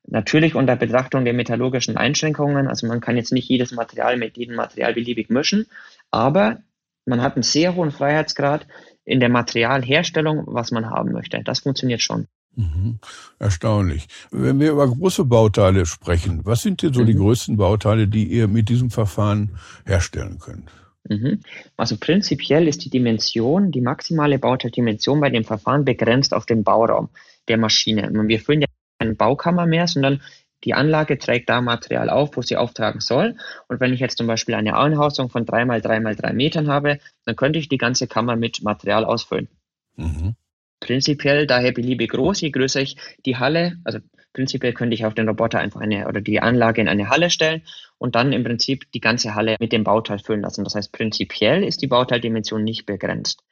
Natürlich 0.09 0.55
unter 0.55 0.77
Betrachtung 0.77 1.25
der 1.25 1.35
metallurgischen 1.35 1.97
Einschränkungen, 1.97 2.69
also 2.69 2.87
man 2.87 3.01
kann 3.01 3.17
jetzt 3.17 3.33
nicht 3.33 3.49
jedes 3.49 3.73
Material 3.73 4.17
mit 4.17 4.37
jedem 4.37 4.55
Material 4.55 4.95
beliebig 4.95 5.31
mischen, 5.31 5.67
aber 6.13 6.59
man 7.07 7.23
hat 7.23 7.35
einen 7.35 7.43
sehr 7.43 7.75
hohen 7.75 7.91
Freiheitsgrad 7.91 8.67
in 9.05 9.19
der 9.19 9.29
Materialherstellung, 9.29 10.45
was 10.47 10.71
man 10.71 10.91
haben 10.91 11.13
möchte. 11.13 11.41
Das 11.43 11.61
funktioniert 11.61 12.03
schon. 12.03 12.29
Mhm. 12.55 12.99
Erstaunlich. 13.39 14.07
Wenn 14.31 14.61
wir 14.61 14.71
über 14.73 14.89
große 14.89 15.25
Bauteile 15.25 15.87
sprechen, 15.87 16.41
was 16.45 16.63
sind 16.63 16.83
denn 16.83 16.93
so 16.93 17.03
mhm. 17.03 17.07
die 17.07 17.15
größten 17.15 17.57
Bauteile, 17.57 18.09
die 18.09 18.25
ihr 18.25 18.49
mit 18.49 18.69
diesem 18.69 18.91
Verfahren 18.91 19.57
herstellen 19.85 20.39
könnt? 20.39 20.71
Mhm. 21.09 21.41
Also 21.77 21.97
prinzipiell 21.99 22.69
ist 22.69 22.85
die 22.85 22.91
Dimension, 22.91 23.71
die 23.71 23.81
maximale 23.81 24.39
Bauteildimension 24.39 25.21
bei 25.21 25.31
dem 25.31 25.45
Verfahren 25.45 25.85
begrenzt 25.85 26.35
auf 26.35 26.47
den 26.47 26.65
Bauraum 26.65 27.09
der 27.49 27.59
Maschine. 27.59 28.11
Wir 28.13 28.41
füllen 28.41 28.63
ja 28.63 28.67
keine 28.99 29.15
Baukammer 29.15 29.67
mehr, 29.67 29.87
sondern 29.87 30.23
die 30.65 30.75
Anlage 30.75 31.19
trägt 31.19 31.49
da 31.49 31.61
Material 31.61 32.11
auf, 32.11 32.37
wo 32.37 32.43
sie 32.43 32.57
auftragen 32.57 33.01
soll. 33.01 33.37
Und 33.69 33.81
wenn 33.81 33.93
ich 33.93 34.01
jetzt 34.01 34.19
zum 34.19 34.27
Beispiel 34.27 34.55
eine 34.55 34.75
Anhausung 34.75 35.29
von 35.29 35.45
drei 35.45 35.65
mal 35.65 35.81
drei 35.81 36.01
mal 36.01 36.17
drei 36.17 36.33
Metern 36.33 36.69
habe, 36.69 36.99
dann 37.25 37.37
könnte 37.37 37.59
ich 37.59 37.69
die 37.69 37.79
ganze 37.79 38.07
Kammer 38.07 38.37
mit 38.37 38.63
Material 38.63 39.05
ausfüllen. 39.05 39.49
Mhm. 39.97 40.35
Prinzipiell 40.81 41.47
daher 41.47 41.73
beliebig 41.73 42.11
groß, 42.11 42.41
je 42.41 42.51
größer 42.51 42.81
ich 42.81 42.97
die 43.25 43.37
Halle, 43.37 43.77
also 43.85 43.99
prinzipiell 44.37 44.75
könnte 44.75 44.93
ich 44.95 45.07
auf 45.07 45.15
den 45.15 45.29
Roboter 45.29 45.61
einfach 45.61 45.81
eine 45.81 46.07
oder 46.07 46.21
die 46.21 46.41
Anlage 46.41 46.83
in 46.83 46.89
eine 46.89 47.09
Halle 47.09 47.31
stellen 47.31 47.63
und 47.97 48.15
dann 48.17 48.35
im 48.35 48.45
Prinzip 48.45 48.85
die 48.93 49.01
ganze 49.01 49.35
Halle 49.35 49.57
mit 49.61 49.73
dem 49.73 49.83
Bauteil 49.83 50.19
füllen 50.19 50.43
lassen. 50.43 50.63
Das 50.63 50.75
heißt, 50.75 50.93
prinzipiell 50.93 51.65
ist 51.65 51.81
die 51.81 51.87
Bauteildimension 51.87 52.63
nicht 52.63 52.85
begrenzt. 52.85 53.43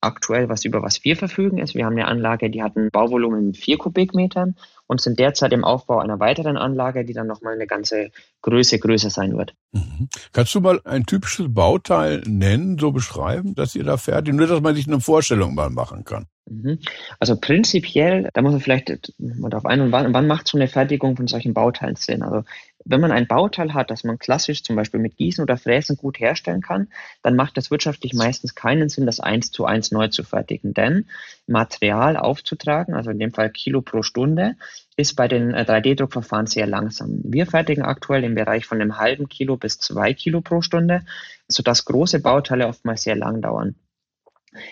Aktuell, 0.00 0.48
was 0.48 0.64
über 0.64 0.82
was 0.82 1.04
wir 1.04 1.16
verfügen, 1.16 1.58
ist, 1.58 1.76
wir 1.76 1.86
haben 1.86 1.92
eine 1.92 2.08
Anlage, 2.08 2.50
die 2.50 2.62
hat 2.64 2.76
ein 2.76 2.90
Bauvolumen 2.90 3.46
mit 3.46 3.56
vier 3.56 3.78
Kubikmetern 3.78 4.56
und 4.86 5.00
sind 5.00 5.18
derzeit 5.18 5.52
im 5.52 5.64
Aufbau 5.64 5.98
einer 5.98 6.20
weiteren 6.20 6.56
Anlage, 6.56 7.04
die 7.04 7.12
dann 7.12 7.26
nochmal 7.26 7.54
eine 7.54 7.66
ganze 7.66 8.10
Größe 8.42 8.78
größer 8.78 9.10
sein 9.10 9.36
wird. 9.36 9.54
Mhm. 9.72 10.08
Kannst 10.32 10.54
du 10.54 10.60
mal 10.60 10.80
ein 10.84 11.04
typisches 11.04 11.52
Bauteil 11.52 12.22
nennen, 12.26 12.78
so 12.78 12.92
beschreiben, 12.92 13.54
dass 13.54 13.74
ihr 13.74 13.84
da 13.84 13.96
fertig, 13.96 14.34
nur 14.34 14.46
dass 14.46 14.60
man 14.60 14.74
sich 14.74 14.86
eine 14.86 15.00
Vorstellung 15.00 15.54
mal 15.54 15.70
machen 15.70 16.04
kann? 16.04 16.26
Mhm. 16.48 16.78
Also 17.18 17.36
prinzipiell, 17.36 18.30
da 18.32 18.42
muss 18.42 18.52
man 18.52 18.60
vielleicht 18.60 19.12
mal 19.18 19.50
darauf 19.50 19.66
ein, 19.66 19.90
wann, 19.90 20.14
wann 20.14 20.26
macht 20.26 20.46
so 20.46 20.56
eine 20.56 20.68
Fertigung 20.68 21.16
von 21.16 21.26
solchen 21.26 21.54
Bauteilen 21.54 21.96
Sinn? 21.96 22.22
Also 22.22 22.44
wenn 22.88 23.00
man 23.00 23.10
ein 23.10 23.26
Bauteil 23.26 23.74
hat, 23.74 23.90
das 23.90 24.04
man 24.04 24.18
klassisch 24.18 24.62
zum 24.62 24.76
Beispiel 24.76 25.00
mit 25.00 25.16
Gießen 25.16 25.42
oder 25.42 25.56
Fräsen 25.56 25.96
gut 25.96 26.20
herstellen 26.20 26.62
kann, 26.62 26.88
dann 27.22 27.34
macht 27.34 27.56
das 27.56 27.70
wirtschaftlich 27.70 28.14
meistens 28.14 28.54
keinen 28.54 28.88
Sinn, 28.88 29.06
das 29.06 29.20
eins 29.20 29.50
zu 29.50 29.64
eins 29.64 29.90
neu 29.90 30.08
zu 30.08 30.22
fertigen. 30.22 30.72
Denn 30.72 31.06
Material 31.46 32.16
aufzutragen, 32.16 32.94
also 32.94 33.10
in 33.10 33.18
dem 33.18 33.32
Fall 33.32 33.50
Kilo 33.50 33.82
pro 33.82 34.02
Stunde, 34.02 34.54
ist 34.96 35.14
bei 35.14 35.28
den 35.28 35.54
3D-Druckverfahren 35.54 36.46
äh, 36.46 36.50
sehr 36.50 36.66
langsam. 36.66 37.20
Wir 37.24 37.46
fertigen 37.46 37.84
aktuell 37.84 38.24
im 38.24 38.34
Bereich 38.34 38.66
von 38.66 38.80
einem 38.80 38.98
halben 38.98 39.28
Kilo 39.28 39.56
bis 39.56 39.78
zwei 39.78 40.14
Kilo 40.14 40.40
pro 40.40 40.62
Stunde, 40.62 41.04
sodass 41.48 41.84
große 41.84 42.20
Bauteile 42.20 42.68
oftmals 42.68 43.02
sehr 43.02 43.16
lang 43.16 43.42
dauern. 43.42 43.74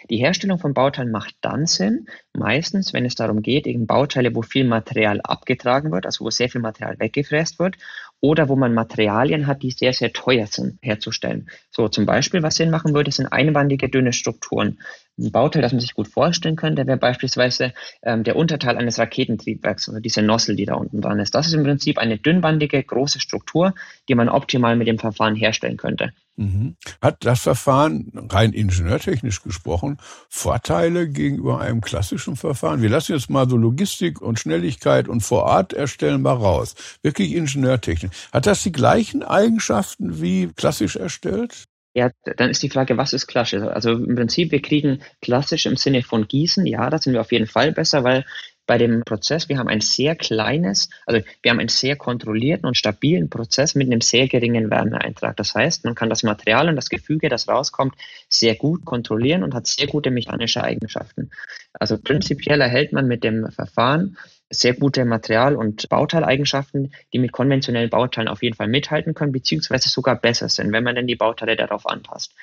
Die 0.08 0.18
Herstellung 0.18 0.58
von 0.58 0.72
Bauteilen 0.72 1.10
macht 1.10 1.34
dann 1.40 1.66
Sinn, 1.66 2.06
meistens, 2.32 2.92
wenn 2.92 3.04
es 3.04 3.14
darum 3.14 3.42
geht, 3.42 3.66
eben 3.66 3.86
Bauteile, 3.86 4.34
wo 4.34 4.42
viel 4.42 4.64
Material 4.64 5.20
abgetragen 5.22 5.92
wird, 5.92 6.06
also 6.06 6.24
wo 6.24 6.30
sehr 6.30 6.48
viel 6.48 6.60
Material 6.60 6.98
weggefräst 6.98 7.58
wird, 7.58 7.76
oder 8.20 8.48
wo 8.48 8.56
man 8.56 8.72
Materialien 8.72 9.46
hat, 9.46 9.62
die 9.62 9.70
sehr, 9.70 9.92
sehr 9.92 10.12
teuer 10.12 10.46
sind, 10.46 10.78
herzustellen. 10.80 11.50
So 11.76 11.88
zum 11.88 12.06
Beispiel, 12.06 12.42
was 12.42 12.54
Sinn 12.54 12.70
machen 12.70 12.94
würde, 12.94 13.10
sind 13.10 13.26
einwandige, 13.26 13.88
dünne 13.88 14.12
Strukturen. 14.12 14.78
Ein 15.18 15.32
Bauteil, 15.32 15.62
das 15.62 15.72
man 15.72 15.80
sich 15.80 15.94
gut 15.94 16.06
vorstellen 16.06 16.54
könnte, 16.54 16.86
wäre 16.86 16.98
beispielsweise 16.98 17.72
ähm, 18.02 18.22
der 18.22 18.36
Unterteil 18.36 18.76
eines 18.76 18.98
Raketentriebwerks 18.98 19.88
oder 19.88 20.00
diese 20.00 20.22
Nossel, 20.22 20.54
die 20.54 20.66
da 20.66 20.74
unten 20.74 21.00
dran 21.00 21.18
ist. 21.18 21.34
Das 21.34 21.46
ist 21.46 21.52
im 21.52 21.64
Prinzip 21.64 21.98
eine 21.98 22.18
dünnwandige, 22.18 22.82
große 22.82 23.18
Struktur, 23.18 23.74
die 24.08 24.14
man 24.14 24.28
optimal 24.28 24.76
mit 24.76 24.86
dem 24.86 24.98
Verfahren 24.98 25.34
herstellen 25.34 25.76
könnte. 25.76 26.12
Mhm. 26.36 26.76
Hat 27.00 27.24
das 27.24 27.42
Verfahren 27.42 28.10
rein 28.30 28.52
ingenieurtechnisch 28.52 29.42
gesprochen 29.42 29.98
Vorteile 30.28 31.08
gegenüber 31.08 31.60
einem 31.60 31.80
klassischen 31.80 32.34
Verfahren? 32.34 32.82
Wir 32.82 32.88
lassen 32.88 33.12
jetzt 33.12 33.30
mal 33.30 33.48
so 33.48 33.56
Logistik 33.56 34.20
und 34.20 34.40
Schnelligkeit 34.40 35.06
und 35.08 35.20
vor 35.20 35.44
Ort 35.44 35.72
erstellen 35.72 36.22
mal 36.22 36.32
raus. 36.32 36.74
Wirklich 37.02 37.34
Ingenieurtechnik. 37.34 38.10
Hat 38.32 38.46
das 38.46 38.62
die 38.64 38.72
gleichen 38.72 39.22
Eigenschaften 39.22 40.20
wie 40.20 40.48
klassisch 40.48 40.96
erstellt? 40.96 41.63
Ja, 41.94 42.10
dann 42.24 42.50
ist 42.50 42.62
die 42.62 42.70
Frage, 42.70 42.96
was 42.96 43.12
ist 43.12 43.28
klassisch? 43.28 43.62
Also 43.62 43.92
im 43.92 44.16
Prinzip, 44.16 44.50
wir 44.50 44.60
kriegen 44.60 45.00
klassisch 45.22 45.64
im 45.66 45.76
Sinne 45.76 46.02
von 46.02 46.26
Gießen, 46.26 46.66
ja, 46.66 46.90
da 46.90 46.98
sind 46.98 47.12
wir 47.12 47.20
auf 47.20 47.30
jeden 47.30 47.46
Fall 47.46 47.70
besser, 47.70 48.02
weil 48.02 48.24
bei 48.66 48.78
dem 48.78 49.02
Prozess, 49.04 49.48
wir 49.48 49.58
haben 49.58 49.68
ein 49.68 49.80
sehr 49.80 50.16
kleines, 50.16 50.88
also 51.06 51.24
wir 51.42 51.50
haben 51.50 51.60
einen 51.60 51.68
sehr 51.68 51.96
kontrollierten 51.96 52.66
und 52.66 52.76
stabilen 52.76 53.28
Prozess 53.28 53.74
mit 53.74 53.86
einem 53.86 54.00
sehr 54.00 54.26
geringen 54.26 54.70
Wärmeeintrag. 54.70 55.36
Das 55.36 55.54
heißt, 55.54 55.84
man 55.84 55.94
kann 55.94 56.08
das 56.08 56.22
Material 56.22 56.68
und 56.68 56.76
das 56.76 56.88
Gefüge, 56.88 57.28
das 57.28 57.46
rauskommt, 57.46 57.94
sehr 58.28 58.56
gut 58.56 58.84
kontrollieren 58.84 59.42
und 59.42 59.54
hat 59.54 59.66
sehr 59.66 59.86
gute 59.86 60.10
mechanische 60.10 60.64
Eigenschaften. 60.64 61.30
Also 61.74 61.98
prinzipiell 61.98 62.60
erhält 62.60 62.92
man 62.92 63.06
mit 63.06 63.22
dem 63.22 63.50
Verfahren 63.52 64.16
sehr 64.50 64.74
gute 64.74 65.04
Material- 65.04 65.56
und 65.56 65.88
Bauteileigenschaften, 65.88 66.92
die 67.12 67.18
mit 67.18 67.32
konventionellen 67.32 67.90
Bauteilen 67.90 68.28
auf 68.28 68.42
jeden 68.42 68.56
Fall 68.56 68.68
mithalten 68.68 69.14
können, 69.14 69.32
beziehungsweise 69.32 69.88
sogar 69.88 70.16
besser 70.16 70.48
sind, 70.48 70.72
wenn 70.72 70.84
man 70.84 70.94
denn 70.94 71.06
die 71.06 71.16
Bauteile 71.16 71.56
darauf 71.56 71.86
anpasst. 71.86 72.34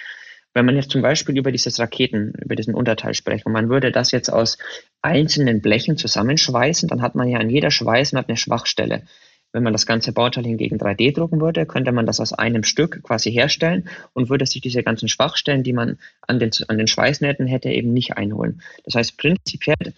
Wenn 0.53 0.65
man 0.65 0.75
jetzt 0.75 0.91
zum 0.91 1.01
Beispiel 1.01 1.37
über 1.37 1.51
dieses 1.51 1.79
Raketen, 1.79 2.33
über 2.41 2.55
diesen 2.55 2.73
Unterteil 2.73 3.13
spricht 3.13 3.45
und 3.45 3.53
man 3.53 3.69
würde 3.69 3.91
das 3.91 4.11
jetzt 4.11 4.29
aus 4.29 4.57
einzelnen 5.01 5.61
Blechen 5.61 5.95
zusammenschweißen, 5.95 6.89
dann 6.89 7.01
hat 7.01 7.15
man 7.15 7.29
ja 7.29 7.39
an 7.39 7.49
jeder 7.49 7.71
Schweiß 7.71 8.13
eine 8.13 8.37
Schwachstelle. 8.37 9.03
Wenn 9.53 9.63
man 9.63 9.73
das 9.73 9.85
ganze 9.85 10.13
Bauteil 10.13 10.45
hingegen 10.45 10.77
3D 10.77 11.13
drucken 11.13 11.41
würde, 11.41 11.65
könnte 11.65 11.91
man 11.91 12.05
das 12.05 12.19
aus 12.19 12.31
einem 12.31 12.63
Stück 12.63 13.03
quasi 13.03 13.31
herstellen 13.31 13.89
und 14.13 14.29
würde 14.29 14.45
sich 14.45 14.61
diese 14.61 14.81
ganzen 14.81 15.09
Schwachstellen, 15.09 15.63
die 15.63 15.73
man 15.73 15.99
an 16.21 16.39
den, 16.39 16.51
an 16.67 16.77
den 16.77 16.87
Schweißnähten 16.87 17.47
hätte, 17.47 17.69
eben 17.69 17.91
nicht 17.91 18.17
einholen. 18.17 18.61
Das 18.85 18.95
heißt, 18.95 19.17
prinzipiell, 19.17 19.93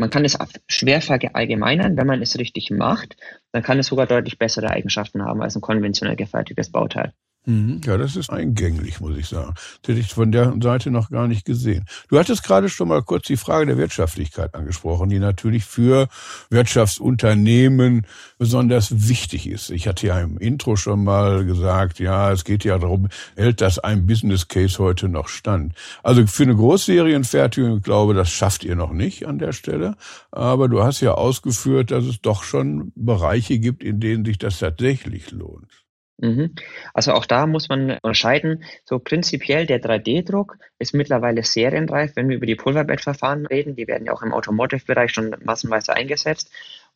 man 0.00 0.10
kann 0.10 0.24
es 0.24 0.36
schwer 0.66 1.00
verallgemeinern. 1.00 1.96
Wenn 1.96 2.06
man 2.06 2.22
es 2.22 2.38
richtig 2.38 2.70
macht, 2.70 3.16
dann 3.52 3.62
kann 3.62 3.78
es 3.78 3.86
sogar 3.86 4.06
deutlich 4.06 4.38
bessere 4.38 4.70
Eigenschaften 4.70 5.22
haben 5.22 5.42
als 5.42 5.56
ein 5.56 5.60
konventionell 5.60 6.16
gefertigtes 6.16 6.72
Bauteil. 6.72 7.12
Mhm. 7.46 7.80
Ja, 7.84 7.96
das 7.96 8.16
ist 8.16 8.28
eingänglich, 8.28 9.00
muss 9.00 9.16
ich 9.16 9.26
sagen. 9.26 9.54
Das 9.54 9.88
hätte 9.88 10.00
ich 10.00 10.12
von 10.12 10.30
der 10.30 10.54
Seite 10.60 10.90
noch 10.90 11.08
gar 11.08 11.26
nicht 11.26 11.46
gesehen. 11.46 11.86
Du 12.08 12.18
hattest 12.18 12.44
gerade 12.44 12.68
schon 12.68 12.88
mal 12.88 13.02
kurz 13.02 13.26
die 13.26 13.38
Frage 13.38 13.64
der 13.64 13.78
Wirtschaftlichkeit 13.78 14.54
angesprochen, 14.54 15.08
die 15.08 15.18
natürlich 15.18 15.64
für 15.64 16.08
Wirtschaftsunternehmen 16.50 18.06
besonders 18.38 19.08
wichtig 19.08 19.48
ist. 19.48 19.70
Ich 19.70 19.88
hatte 19.88 20.06
ja 20.06 20.20
im 20.20 20.36
Intro 20.36 20.76
schon 20.76 21.02
mal 21.02 21.46
gesagt, 21.46 21.98
ja, 21.98 22.30
es 22.30 22.44
geht 22.44 22.64
ja 22.64 22.78
darum, 22.78 23.08
hält 23.36 23.62
das 23.62 23.78
ein 23.78 24.06
Business 24.06 24.48
Case 24.48 24.78
heute 24.78 25.08
noch 25.08 25.28
stand. 25.28 25.72
Also 26.02 26.26
für 26.26 26.42
eine 26.42 26.56
Großserienfertigung, 26.56 27.78
ich 27.78 27.82
glaube, 27.82 28.12
das 28.12 28.30
schafft 28.30 28.64
ihr 28.64 28.76
noch 28.76 28.92
nicht 28.92 29.26
an 29.26 29.38
der 29.38 29.52
Stelle. 29.52 29.96
Aber 30.30 30.68
du 30.68 30.82
hast 30.82 31.00
ja 31.00 31.14
ausgeführt, 31.14 31.90
dass 31.90 32.04
es 32.04 32.20
doch 32.20 32.42
schon 32.42 32.92
Bereiche 32.94 33.58
gibt, 33.58 33.82
in 33.82 33.98
denen 33.98 34.26
sich 34.26 34.36
das 34.36 34.58
tatsächlich 34.58 35.30
lohnt. 35.30 35.80
Mhm. 36.20 36.54
Also 36.92 37.12
auch 37.12 37.24
da 37.24 37.46
muss 37.46 37.68
man 37.68 37.98
unterscheiden. 38.02 38.64
So 38.84 38.98
prinzipiell 38.98 39.66
der 39.66 39.80
3D-Druck 39.80 40.58
ist 40.78 40.92
mittlerweile 40.92 41.42
serienreif, 41.42 42.14
wenn 42.14 42.28
wir 42.28 42.36
über 42.36 42.46
die 42.46 42.56
Pulverbettverfahren 42.56 43.46
reden. 43.46 43.74
Die 43.74 43.88
werden 43.88 44.06
ja 44.06 44.12
auch 44.12 44.22
im 44.22 44.32
Automotive-Bereich 44.32 45.12
schon 45.12 45.34
massenweise 45.42 45.94
eingesetzt. 45.94 46.50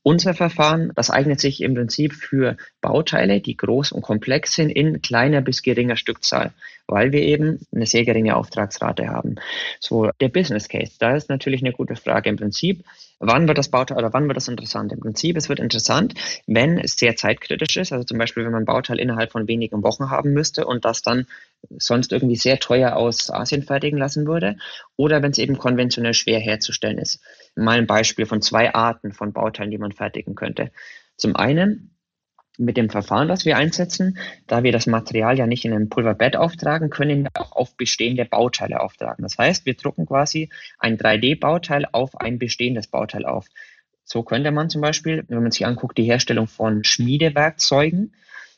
Unser 0.04 0.34
Verfahren, 0.34 0.92
das 0.94 1.08
eignet 1.08 1.40
sich 1.40 1.62
im 1.62 1.74
Prinzip 1.74 2.12
für 2.12 2.58
Bauteile, 2.82 3.40
die 3.40 3.56
groß 3.56 3.90
und 3.90 4.02
komplex 4.02 4.54
sind, 4.54 4.68
in 4.68 5.00
kleiner 5.00 5.40
bis 5.40 5.62
geringer 5.62 5.96
Stückzahl, 5.96 6.52
weil 6.86 7.10
wir 7.12 7.22
eben 7.22 7.66
eine 7.74 7.86
sehr 7.86 8.04
geringe 8.04 8.36
Auftragsrate 8.36 9.08
haben. 9.08 9.36
So, 9.80 10.10
der 10.20 10.28
Business 10.28 10.68
Case, 10.68 10.92
da 10.98 11.16
ist 11.16 11.30
natürlich 11.30 11.62
eine 11.62 11.72
gute 11.72 11.96
Frage. 11.96 12.28
Im 12.28 12.36
Prinzip 12.36 12.84
Wann 13.26 13.48
wird 13.48 13.56
das 13.56 13.70
Bauteil 13.70 13.96
oder 13.96 14.12
wann 14.12 14.26
wird 14.26 14.36
das 14.36 14.48
interessant? 14.48 14.92
Im 14.92 15.00
Prinzip, 15.00 15.36
es 15.36 15.48
wird 15.48 15.60
interessant, 15.60 16.14
wenn 16.46 16.78
es 16.78 16.96
sehr 16.96 17.16
zeitkritisch 17.16 17.76
ist. 17.76 17.92
Also 17.92 18.04
zum 18.04 18.18
Beispiel, 18.18 18.44
wenn 18.44 18.52
man 18.52 18.64
Bauteil 18.64 18.98
innerhalb 18.98 19.32
von 19.32 19.48
wenigen 19.48 19.82
Wochen 19.82 20.10
haben 20.10 20.32
müsste 20.32 20.66
und 20.66 20.84
das 20.84 21.00
dann 21.02 21.26
sonst 21.78 22.12
irgendwie 22.12 22.36
sehr 22.36 22.58
teuer 22.58 22.96
aus 22.96 23.30
Asien 23.30 23.62
fertigen 23.62 23.98
lassen 23.98 24.26
würde. 24.26 24.56
Oder 24.96 25.22
wenn 25.22 25.30
es 25.30 25.38
eben 25.38 25.56
konventionell 25.56 26.14
schwer 26.14 26.38
herzustellen 26.38 26.98
ist. 26.98 27.20
Mal 27.56 27.78
ein 27.78 27.86
Beispiel 27.86 28.26
von 28.26 28.42
zwei 28.42 28.74
Arten 28.74 29.12
von 29.12 29.32
Bauteilen, 29.32 29.70
die 29.70 29.78
man 29.78 29.92
fertigen 29.92 30.34
könnte. 30.34 30.72
Zum 31.16 31.36
einen 31.36 31.94
mit 32.56 32.76
dem 32.76 32.88
Verfahren, 32.88 33.28
das 33.28 33.44
wir 33.44 33.56
einsetzen, 33.56 34.18
da 34.46 34.62
wir 34.62 34.72
das 34.72 34.86
Material 34.86 35.36
ja 35.38 35.46
nicht 35.46 35.64
in 35.64 35.72
ein 35.72 35.88
Pulverbett 35.88 36.36
auftragen, 36.36 36.90
können 36.90 37.24
wir 37.24 37.30
auch 37.34 37.52
auf 37.52 37.76
bestehende 37.76 38.24
Bauteile 38.24 38.80
auftragen. 38.80 39.22
Das 39.22 39.38
heißt, 39.38 39.66
wir 39.66 39.74
drucken 39.74 40.06
quasi 40.06 40.50
ein 40.78 40.96
3D-Bauteil 40.96 41.86
auf 41.90 42.20
ein 42.20 42.38
bestehendes 42.38 42.86
Bauteil 42.86 43.24
auf. 43.24 43.46
So 44.04 44.22
könnte 44.22 44.50
man 44.50 44.70
zum 44.70 44.82
Beispiel, 44.82 45.24
wenn 45.28 45.42
man 45.42 45.50
sich 45.50 45.66
anguckt, 45.66 45.98
die 45.98 46.04
Herstellung 46.04 46.46
von 46.46 46.84
Schmiedewerkzeugen, 46.84 48.14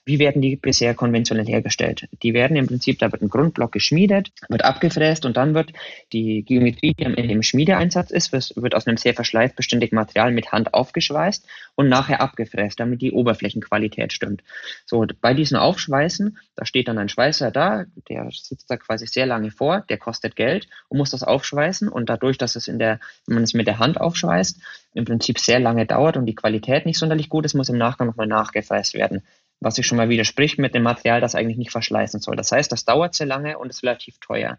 wie 0.06 0.20
werden 0.20 0.40
die 0.40 0.54
bisher 0.54 0.94
konventionell 0.94 1.46
hergestellt? 1.46 2.08
Die 2.22 2.32
werden 2.32 2.56
im 2.56 2.68
Prinzip, 2.68 3.00
da 3.00 3.10
wird 3.10 3.22
ein 3.22 3.28
Grundblock 3.28 3.72
geschmiedet, 3.72 4.30
wird 4.48 4.64
abgefräst 4.64 5.26
und 5.26 5.36
dann 5.36 5.52
wird 5.52 5.72
die 6.12 6.44
Geometrie, 6.44 6.94
die 6.94 7.04
am 7.04 7.16
Ende 7.16 7.34
im 7.34 7.42
Schmiedeeinsatz 7.42 8.12
ist, 8.12 8.32
wird 8.32 8.75
aus 8.76 8.86
einem 8.86 8.98
sehr 8.98 9.14
verschleißbeständigen 9.14 9.96
Material 9.96 10.30
mit 10.30 10.52
Hand 10.52 10.75
aufgeschweißt 10.75 11.44
und 11.75 11.88
nachher 11.88 12.20
abgefräst, 12.20 12.78
damit 12.78 13.02
die 13.02 13.10
Oberflächenqualität 13.10 14.12
stimmt. 14.12 14.44
So, 14.86 15.04
bei 15.20 15.34
diesen 15.34 15.56
Aufschweißen, 15.56 16.38
da 16.54 16.64
steht 16.64 16.86
dann 16.86 16.98
ein 16.98 17.08
Schweißer 17.08 17.50
da, 17.50 17.84
der 18.08 18.28
sitzt 18.30 18.70
da 18.70 18.76
quasi 18.76 19.08
sehr 19.08 19.26
lange 19.26 19.50
vor, 19.50 19.84
der 19.88 19.98
kostet 19.98 20.36
Geld 20.36 20.68
und 20.88 20.98
muss 20.98 21.10
das 21.10 21.25
aufschweißen 21.25 21.88
und 21.88 22.08
dadurch, 22.08 22.38
dass 22.38 22.54
es 22.54 22.68
in 22.68 22.78
der, 22.78 23.00
wenn 23.26 23.34
man 23.34 23.42
es 23.42 23.54
mit 23.54 23.66
der 23.66 23.80
Hand 23.80 24.00
aufschweißt, 24.00 24.60
im 24.94 25.04
Prinzip 25.04 25.40
sehr 25.40 25.58
lange 25.58 25.84
dauert 25.84 26.16
und 26.16 26.26
die 26.26 26.36
Qualität 26.36 26.86
nicht 26.86 26.98
sonderlich 26.98 27.28
gut 27.28 27.44
ist, 27.44 27.54
muss 27.54 27.68
im 27.68 27.76
Nachgang 27.76 28.06
nochmal 28.06 28.28
nachgefräst 28.28 28.94
werden 28.94 29.22
was 29.60 29.76
sich 29.76 29.86
schon 29.86 29.96
mal 29.96 30.08
widerspricht 30.08 30.58
mit 30.58 30.75
dem 30.75 30.82
Material, 30.82 31.20
das 31.20 31.34
eigentlich 31.34 31.56
nicht 31.56 31.70
verschleißen 31.70 32.20
soll. 32.20 32.36
Das 32.36 32.52
heißt, 32.52 32.70
das 32.70 32.84
dauert 32.84 33.14
sehr 33.14 33.26
lange 33.26 33.58
und 33.58 33.70
ist 33.70 33.82
relativ 33.82 34.18
teuer. 34.18 34.58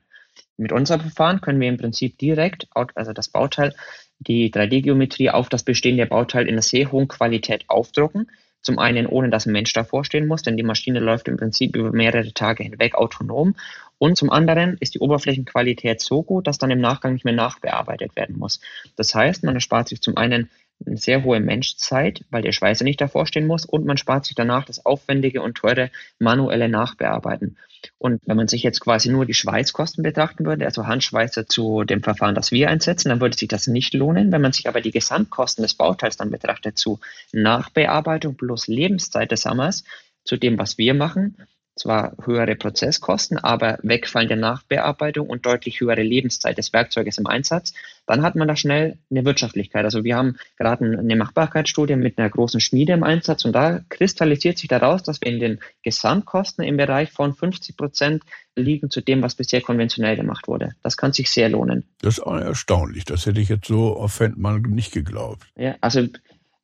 Mit 0.58 0.72
unserem 0.72 1.02
Verfahren 1.02 1.42
können 1.42 1.60
wir 1.60 1.70
im 1.70 1.78
Prinzip 1.78 2.18
direkt, 2.18 2.68
also 2.74 3.14
das 3.14 3.30
Bauteil, 3.30 3.76
die 4.20 4.52
3D-Geometrie 4.52 5.30
auf 5.30 5.50
das 5.50 5.64
bestehende 5.64 6.06
Bauteil 6.06 6.48
in 6.48 6.54
einer 6.54 6.62
sehr 6.62 6.92
hohen 6.92 7.08
Qualität 7.08 7.66
aufdrucken. 7.68 8.30
Zum 8.62 8.80
einen, 8.80 9.06
ohne 9.06 9.30
dass 9.30 9.46
ein 9.46 9.52
Mensch 9.52 9.72
davor 9.74 10.04
stehen 10.04 10.28
muss, 10.28 10.42
denn 10.42 10.58
die 10.58 10.64
Maschine 10.64 11.00
läuft 11.00 11.28
im 11.28 11.38
Prinzip 11.38 11.76
über 11.76 11.92
mehrere 11.92 12.34
Tage 12.34 12.64
hinweg 12.64 12.96
autonom. 12.96 13.56
Und 14.00 14.18
zum 14.18 14.30
anderen 14.30 14.78
ist 14.80 14.96
die 14.96 15.00
Oberflächenqualität 15.00 16.02
so 16.02 16.24
gut, 16.24 16.48
dass 16.48 16.58
dann 16.58 16.72
im 16.72 16.82
Nachgang 16.82 17.14
nicht 17.14 17.24
mehr 17.24 17.34
nachbearbeitet 17.34 18.16
werden 18.16 18.38
muss. 18.38 18.60
Das 18.96 19.14
heißt, 19.14 19.44
man 19.44 19.56
erspart 19.56 19.88
sich 19.88 20.02
zum 20.02 20.18
einen 20.18 20.34
eine 20.34 20.50
sehr 20.86 21.24
hohe 21.24 21.40
Menschzeit, 21.40 22.24
weil 22.30 22.42
der 22.42 22.52
Schweißer 22.52 22.84
nicht 22.84 23.02
davor 23.02 23.26
stehen 23.26 23.48
muss 23.48 23.66
und 23.66 23.86
man 23.86 23.98
spart 23.98 24.26
sich 24.26 24.36
danach 24.36 24.66
das 24.66 24.86
aufwendige 24.86 25.42
und 25.42 25.56
teure 25.56 25.92
manuelle 26.20 26.70
Nachbearbeiten. 26.70 27.58
Und 27.98 28.22
wenn 28.26 28.38
man 28.38 28.48
sich 28.48 28.64
jetzt 28.64 28.80
quasi 28.80 29.10
nur 29.10 29.26
die 29.26 29.34
Schweißkosten 29.34 30.04
betrachten 30.04 30.46
würde, 30.46 30.66
also 30.66 30.88
Handschweißer 30.88 31.48
zu 31.48 31.84
dem 31.84 32.04
Verfahren, 32.04 32.36
das 32.36 32.52
wir 32.52 32.70
einsetzen, 32.70 33.10
dann 33.10 33.22
würde 33.22 33.38
sich 33.38 33.48
das 33.48 33.68
nicht 33.68 33.94
lohnen. 33.94 34.32
Wenn 34.32 34.42
man 34.42 34.54
sich 34.54 34.68
aber 34.68 34.82
die 34.82 34.92
Gesamtkosten 34.92 35.64
des 35.64 35.76
Bauteils 35.76 36.18
dann 36.18 36.32
betrachtet 36.32 36.78
zu 36.78 37.00
Nachbearbeitung 37.32 38.36
plus 38.36 38.68
Lebenszeit 38.68 39.32
des 39.32 39.46
Hammers, 39.46 39.84
zu 40.24 40.38
dem, 40.38 40.58
was 40.58 40.78
wir 40.78 40.94
machen, 40.94 41.38
zwar 41.78 42.14
höhere 42.24 42.56
Prozesskosten, 42.56 43.38
aber 43.38 43.78
wegfallende 43.84 44.36
Nachbearbeitung 44.36 45.28
und 45.28 45.46
deutlich 45.46 45.80
höhere 45.80 46.02
Lebenszeit 46.02 46.58
des 46.58 46.74
Werkzeuges 46.74 47.18
im 47.18 47.28
Einsatz, 47.28 47.74
dann 48.06 48.22
hat 48.22 48.36
man 48.36 48.48
da 48.48 48.56
schnell 48.56 48.98
eine 49.12 49.26
Wirtschaftlichkeit. 49.26 49.86
Also 49.86 50.04
wir 50.04 50.16
haben 50.16 50.38
gerade 50.58 50.86
eine 50.86 51.16
Machbarkeitsstudie 51.16 51.96
mit 51.96 52.18
einer 52.18 52.30
großen 52.30 52.60
Schmiede 52.60 52.94
im 52.94 53.04
Einsatz 53.04 53.46
und 53.46 53.54
da 53.54 53.82
kristallisiert 53.90 54.58
sich 54.58 54.70
daraus, 54.70 55.04
dass 55.04 55.22
wir 55.22 55.32
in 55.32 55.40
den 55.40 55.60
Gesamtkosten 55.84 56.64
im 56.64 56.78
Bereich 56.78 57.12
von 57.12 57.34
50 57.34 57.78
Prozent 57.78 58.24
liegen 58.56 58.90
zu 58.90 59.02
dem, 59.02 59.22
was 59.22 59.36
bisher 59.36 59.62
konventionell 59.62 60.16
gemacht 60.16 60.48
wurde. 60.48 60.72
Das 60.84 60.98
kann 60.98 61.14
sich 61.14 61.30
sehr 61.30 61.50
lohnen. 61.50 61.84
Das 62.02 62.18
ist 62.18 62.26
erstaunlich. 62.26 63.06
Das 63.06 63.26
hätte 63.26 63.40
ich 63.42 63.50
jetzt 63.50 63.68
so 63.68 63.96
auf 63.96 64.14
Fendmann 64.14 64.62
nicht 64.62 64.94
geglaubt. 64.94 65.46
Ja, 65.56 65.76
also 65.82 66.08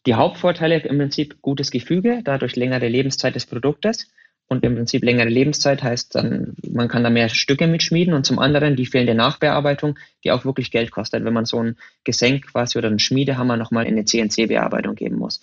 die 0.06 0.16
Hauptvorteile 0.16 0.80
im 0.80 0.98
Prinzip 0.98 1.42
gutes 1.42 1.72
Gefüge, 1.72 2.22
dadurch 2.24 2.56
längere 2.56 2.88
Lebenszeit 2.88 3.36
des 3.36 3.46
Produktes 3.46 4.10
und 4.48 4.64
im 4.64 4.76
Prinzip 4.76 5.04
längere 5.04 5.30
Lebenszeit 5.30 5.82
heißt 5.82 6.16
dann, 6.16 6.56
man 6.70 6.88
kann 6.88 7.04
da 7.04 7.10
mehr 7.10 7.30
Stücke 7.30 7.68
mitschmieden 7.68 8.14
und 8.14 8.26
zum 8.26 8.40
anderen 8.40 8.76
die 8.76 8.86
fehlende 8.86 9.16
Nachbearbeitung, 9.16 9.98
die 10.24 10.32
auch 10.32 10.46
wirklich 10.46 10.70
Geld 10.70 10.92
kostet, 10.92 11.24
wenn 11.26 11.34
man 11.34 11.46
so 11.46 11.60
ein 11.62 11.78
Gesenk 12.04 12.52
quasi 12.52 12.78
oder 12.78 12.90
einen 12.90 13.00
Schmiedehammer 13.00 13.58
nochmal 13.58 13.86
in 13.86 13.94
eine 13.94 14.06
CNC-Bearbeitung 14.06 14.96
geben 14.96 15.18
muss. 15.18 15.42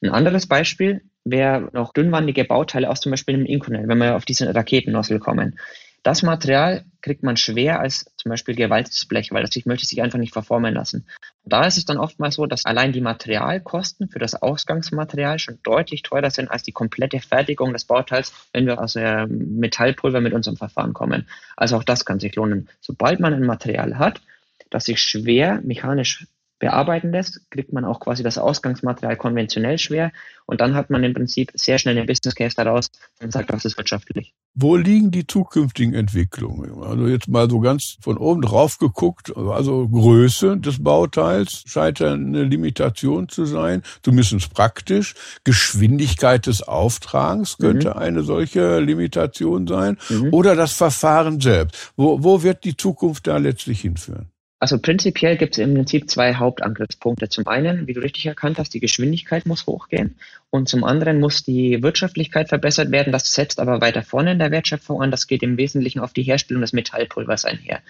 Ein 0.00 0.10
anderes 0.10 0.46
Beispiel 0.46 1.02
wäre 1.24 1.68
noch 1.72 1.92
dünnwandige 1.92 2.44
Bauteile 2.44 2.88
aus 2.88 3.00
zum 3.00 3.10
Beispiel 3.10 3.34
einem 3.34 3.46
Inconel, 3.46 3.88
wenn 3.88 3.98
wir 3.98 4.16
auf 4.16 4.24
diesen 4.24 4.48
Raketennossel 4.48 5.18
kommen. 5.18 5.58
Das 6.06 6.22
Material 6.22 6.84
kriegt 7.02 7.24
man 7.24 7.36
schwer 7.36 7.80
als 7.80 8.12
zum 8.16 8.30
Beispiel 8.30 8.54
gewalztes 8.54 9.06
Blech, 9.06 9.32
weil 9.32 9.42
das 9.42 9.52
sich 9.52 9.66
möchte 9.66 9.86
sich 9.86 10.00
einfach 10.02 10.20
nicht 10.20 10.32
verformen 10.32 10.72
lassen. 10.72 11.04
Und 11.42 11.52
da 11.52 11.66
ist 11.66 11.78
es 11.78 11.84
dann 11.84 11.98
oftmals 11.98 12.36
so, 12.36 12.46
dass 12.46 12.64
allein 12.64 12.92
die 12.92 13.00
Materialkosten 13.00 14.08
für 14.08 14.20
das 14.20 14.40
Ausgangsmaterial 14.40 15.40
schon 15.40 15.58
deutlich 15.64 16.04
teurer 16.04 16.30
sind 16.30 16.48
als 16.48 16.62
die 16.62 16.70
komplette 16.70 17.18
Fertigung 17.18 17.72
des 17.72 17.86
Bauteils, 17.86 18.32
wenn 18.52 18.66
wir 18.66 18.80
aus 18.80 18.92
der 18.92 19.26
Metallpulver 19.26 20.20
mit 20.20 20.32
unserem 20.32 20.56
Verfahren 20.56 20.92
kommen. 20.92 21.26
Also 21.56 21.76
auch 21.76 21.82
das 21.82 22.04
kann 22.04 22.20
sich 22.20 22.36
lohnen. 22.36 22.68
Sobald 22.80 23.18
man 23.18 23.34
ein 23.34 23.42
Material 23.42 23.98
hat, 23.98 24.20
das 24.70 24.84
sich 24.84 25.00
schwer 25.00 25.60
mechanisch 25.64 26.28
bearbeiten 26.58 27.10
lässt, 27.10 27.50
kriegt 27.50 27.72
man 27.72 27.84
auch 27.84 28.00
quasi 28.00 28.22
das 28.22 28.38
Ausgangsmaterial 28.38 29.16
konventionell 29.16 29.78
schwer 29.78 30.12
und 30.46 30.60
dann 30.60 30.74
hat 30.74 30.90
man 30.90 31.04
im 31.04 31.12
Prinzip 31.12 31.50
sehr 31.54 31.78
schnell 31.78 31.98
einen 31.98 32.06
Business 32.06 32.34
Case 32.34 32.54
daraus 32.56 32.90
und 33.22 33.32
sagt, 33.32 33.50
das 33.50 33.64
ist 33.64 33.76
wirtschaftlich. 33.76 34.32
Wo 34.54 34.76
liegen 34.76 35.10
die 35.10 35.26
zukünftigen 35.26 35.92
Entwicklungen? 35.92 36.82
Also 36.82 37.08
jetzt 37.08 37.28
mal 37.28 37.50
so 37.50 37.60
ganz 37.60 37.98
von 38.00 38.16
oben 38.16 38.40
drauf 38.40 38.78
geguckt, 38.78 39.36
also 39.36 39.86
Größe 39.88 40.56
des 40.56 40.82
Bauteils 40.82 41.62
scheint 41.66 42.00
eine 42.00 42.44
Limitation 42.44 43.28
zu 43.28 43.44
sein, 43.44 43.82
zumindest 44.02 44.54
praktisch. 44.54 45.14
Geschwindigkeit 45.44 46.46
des 46.46 46.62
Auftragens 46.62 47.58
könnte 47.58 47.90
mhm. 47.90 47.96
eine 47.96 48.22
solche 48.22 48.80
Limitation 48.80 49.66
sein 49.66 49.98
mhm. 50.08 50.32
oder 50.32 50.56
das 50.56 50.72
Verfahren 50.72 51.40
selbst. 51.40 51.92
Wo, 51.96 52.22
wo 52.22 52.42
wird 52.42 52.64
die 52.64 52.76
Zukunft 52.76 53.26
da 53.26 53.36
letztlich 53.36 53.82
hinführen? 53.82 54.30
Also 54.58 54.78
prinzipiell 54.78 55.36
gibt 55.36 55.52
es 55.52 55.58
im 55.58 55.74
Prinzip 55.74 56.08
zwei 56.08 56.34
Hauptangriffspunkte. 56.34 57.28
Zum 57.28 57.46
einen, 57.46 57.86
wie 57.86 57.92
du 57.92 58.00
richtig 58.00 58.24
erkannt 58.24 58.58
hast, 58.58 58.72
die 58.72 58.80
Geschwindigkeit 58.80 59.44
muss 59.44 59.66
hochgehen 59.66 60.16
und 60.48 60.66
zum 60.68 60.82
anderen 60.82 61.20
muss 61.20 61.42
die 61.42 61.82
Wirtschaftlichkeit 61.82 62.48
verbessert 62.48 62.90
werden. 62.90 63.12
Das 63.12 63.30
setzt 63.32 63.60
aber 63.60 63.82
weiter 63.82 64.02
vorne 64.02 64.32
in 64.32 64.38
der 64.38 64.50
Wertschöpfung 64.50 65.02
an. 65.02 65.10
Das 65.10 65.26
geht 65.26 65.42
im 65.42 65.58
Wesentlichen 65.58 66.00
auf 66.00 66.14
die 66.14 66.22
Herstellung 66.22 66.62
des 66.62 66.72
Metallpulvers 66.72 67.44
einher. 67.44 67.82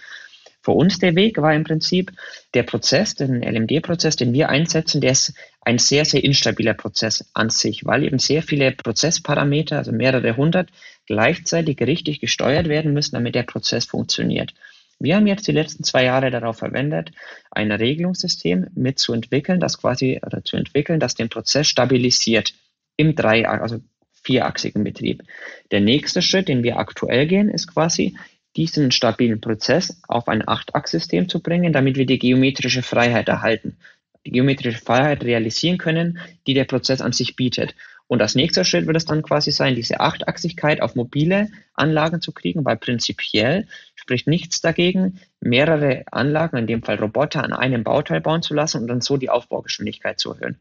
Für 0.61 0.73
uns 0.73 0.99
der 0.99 1.15
Weg 1.15 1.41
war 1.41 1.55
im 1.55 1.63
Prinzip 1.63 2.11
der 2.55 2.65
Prozess, 2.65 3.15
den 3.15 3.45
LMD-Prozess, 3.45 4.17
den 4.17 4.33
wir 4.33 4.49
einsetzen, 4.49 5.01
der 5.01 5.13
ist 5.13 5.35
ein 5.61 5.79
sehr, 5.79 6.05
sehr 6.05 6.25
instabiler 6.25 6.75
Prozess 6.75 7.31
an 7.35 7.51
sich, 7.51 7.87
weil 7.87 8.03
eben 8.03 8.19
sehr 8.19 8.43
viele 8.43 8.73
Prozessparameter, 8.73 9.79
also 9.79 9.93
mehrere 9.93 10.37
hundert, 10.37 10.71
gleichzeitig 11.07 11.81
richtig 11.81 12.19
gesteuert 12.19 12.69
werden 12.69 12.93
müssen, 12.93 13.15
damit 13.15 13.37
der 13.37 13.45
Prozess 13.45 13.85
funktioniert. 13.85 14.55
Wir 14.99 15.17
haben 15.17 15.27
jetzt 15.27 15.47
die 15.47 15.53
letzten 15.53 15.85
zwei 15.85 16.05
Jahre 16.05 16.31
darauf 16.31 16.59
verwendet, 16.59 17.11
ein 17.51 17.71
Regelungssystem 17.71 18.69
mitzuentwickeln, 18.75 19.61
das 19.61 19.79
quasi 19.79 20.21
oder 20.25 20.43
zu 20.43 20.57
entwickeln, 20.57 21.01
das 21.01 21.15
den 21.15 21.29
Prozess 21.29 21.69
stabilisiert 21.69 22.55
im 22.97 23.15
drei, 23.15 23.47
also 23.47 23.81
vierachsigen 24.23 24.85
Betrieb. 24.85 25.23
Der 25.71 25.81
nächste 25.81 26.23
Schritt, 26.23 26.49
den 26.49 26.63
wir 26.63 26.79
aktuell 26.79 27.27
gehen, 27.27 27.51
ist 27.51 27.73
quasi 27.73 28.17
diesen 28.57 28.91
stabilen 28.91 29.41
Prozess 29.41 30.01
auf 30.09 30.29
ein 30.29 30.47
Achtachssystem 30.47 31.29
zu 31.29 31.43
bringen, 31.43 31.73
damit 31.73 31.97
wir 31.97 32.07
die 32.07 32.19
geometrische 32.19 32.83
Freiheit 32.83 33.29
erhalten, 33.29 33.77
die 34.25 34.33
geometrische 34.33 34.83
Freiheit 34.83 35.23
realisieren 35.25 35.77
können, 35.79 36.19
die 36.47 36.55
der 36.55 36.65
Prozess 36.65 37.03
an 37.03 37.13
sich 37.13 37.37
bietet. 37.37 37.75
Und 38.09 38.23
als 38.23 38.35
nächster 38.35 38.65
Schritt 38.65 38.87
wird 38.87 38.97
es 38.97 39.05
dann 39.05 39.23
quasi 39.23 39.51
sein, 39.51 39.75
diese 39.75 40.01
Achtachsigkeit 40.01 40.81
auf 40.81 40.95
mobile 40.95 41.49
Anlagen 41.75 42.21
zu 42.21 42.33
kriegen, 42.33 42.65
weil 42.65 42.77
prinzipiell 42.77 43.67
spricht 44.07 44.29
nichts 44.29 44.61
dagegen, 44.61 45.19
mehrere 45.41 46.05
Anlagen, 46.13 46.57
in 46.57 46.69
dem 46.69 46.85
Fall 46.85 46.95
Roboter, 46.95 47.43
an 47.43 47.53
einem 47.53 47.83
Bauteil 47.83 48.21
bauen 48.21 48.41
zu 48.41 48.55
lassen 48.55 48.83
und 48.83 48.87
dann 48.87 49.01
so 49.01 49.17
die 49.17 49.31
Aufbaugeschwindigkeit 49.31 50.21
zu 50.21 50.33
erhöhen. 50.33 50.61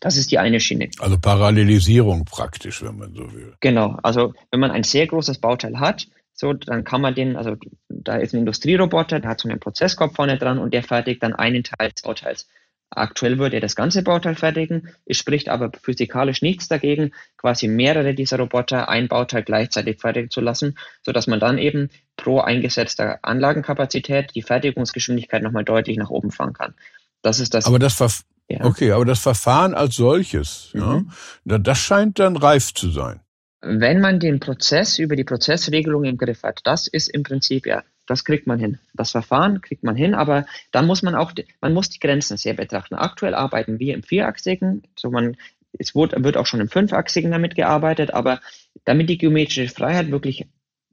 Das 0.00 0.16
ist 0.16 0.30
die 0.30 0.38
eine 0.38 0.60
Schiene. 0.60 0.88
Also 0.98 1.18
Parallelisierung 1.18 2.24
praktisch, 2.24 2.82
wenn 2.82 2.96
man 2.96 3.12
so 3.12 3.30
will. 3.34 3.54
Genau, 3.60 3.98
also 4.02 4.32
wenn 4.50 4.60
man 4.60 4.70
ein 4.70 4.82
sehr 4.82 5.06
großes 5.06 5.38
Bauteil 5.38 5.78
hat, 5.78 6.06
so, 6.32 6.54
dann 6.54 6.84
kann 6.84 7.02
man 7.02 7.14
den, 7.14 7.36
also 7.36 7.56
da 7.90 8.16
ist 8.16 8.32
ein 8.32 8.38
Industrieroboter, 8.38 9.20
der 9.20 9.30
hat 9.30 9.40
so 9.40 9.48
einen 9.48 9.60
Prozesskopf 9.60 10.16
vorne 10.16 10.38
dran 10.38 10.58
und 10.58 10.72
der 10.72 10.82
fertigt 10.82 11.22
dann 11.22 11.34
einen 11.34 11.64
Teil 11.64 11.90
des 11.90 12.00
Bauteils. 12.00 12.48
Aktuell 12.90 13.38
würde 13.38 13.56
er 13.56 13.60
das 13.60 13.74
ganze 13.74 14.02
Bauteil 14.02 14.36
fertigen. 14.36 14.90
Es 15.04 15.16
spricht 15.16 15.48
aber 15.48 15.72
physikalisch 15.82 16.42
nichts 16.42 16.68
dagegen, 16.68 17.12
quasi 17.36 17.66
mehrere 17.66 18.14
dieser 18.14 18.38
Roboter 18.38 18.88
ein 18.88 19.08
Bauteil 19.08 19.42
gleichzeitig 19.42 20.00
fertigen 20.00 20.30
zu 20.30 20.40
lassen, 20.40 20.78
sodass 21.02 21.26
man 21.26 21.40
dann 21.40 21.58
eben 21.58 21.90
pro 22.16 22.40
eingesetzter 22.40 23.18
Anlagenkapazität 23.22 24.34
die 24.34 24.42
Fertigungsgeschwindigkeit 24.42 25.42
nochmal 25.42 25.64
deutlich 25.64 25.96
nach 25.96 26.10
oben 26.10 26.30
fahren 26.30 26.52
kann. 26.52 26.74
Das 27.22 27.40
ist 27.40 27.54
das. 27.54 27.66
Aber 27.66 27.78
das 27.78 27.94
Verf 27.94 28.22
ja. 28.48 28.64
Okay, 28.64 28.92
aber 28.92 29.06
das 29.06 29.20
Verfahren 29.20 29.74
als 29.74 29.96
solches, 29.96 30.70
mhm. 30.74 31.10
ja, 31.46 31.58
das 31.58 31.78
scheint 31.78 32.18
dann 32.18 32.36
reif 32.36 32.74
zu 32.74 32.90
sein. 32.90 33.20
Wenn 33.62 34.00
man 34.02 34.20
den 34.20 34.40
Prozess 34.40 34.98
über 34.98 35.16
die 35.16 35.24
Prozessregelung 35.24 36.04
im 36.04 36.18
Griff 36.18 36.42
hat, 36.42 36.60
das 36.64 36.86
ist 36.86 37.08
im 37.08 37.22
Prinzip 37.22 37.66
ja 37.66 37.82
das 38.06 38.24
kriegt 38.24 38.46
man 38.46 38.58
hin. 38.58 38.78
Das 38.92 39.10
Verfahren 39.10 39.60
kriegt 39.60 39.82
man 39.82 39.96
hin, 39.96 40.14
aber 40.14 40.46
da 40.72 40.82
muss 40.82 41.02
man 41.02 41.14
auch, 41.14 41.32
man 41.60 41.72
muss 41.72 41.90
die 41.90 42.00
Grenzen 42.00 42.36
sehr 42.36 42.54
betrachten. 42.54 42.94
Aktuell 42.94 43.34
arbeiten 43.34 43.78
wir 43.78 43.94
im 43.94 44.02
Vierachsigen, 44.02 44.82
so 44.96 45.10
man, 45.10 45.36
es 45.78 45.94
wird, 45.94 46.22
wird 46.22 46.36
auch 46.36 46.46
schon 46.46 46.60
im 46.60 46.68
Fünfachsigen 46.68 47.30
damit 47.30 47.54
gearbeitet, 47.54 48.12
aber 48.12 48.40
damit 48.84 49.08
die 49.08 49.18
geometrische 49.18 49.68
Freiheit 49.68 50.10
wirklich 50.10 50.46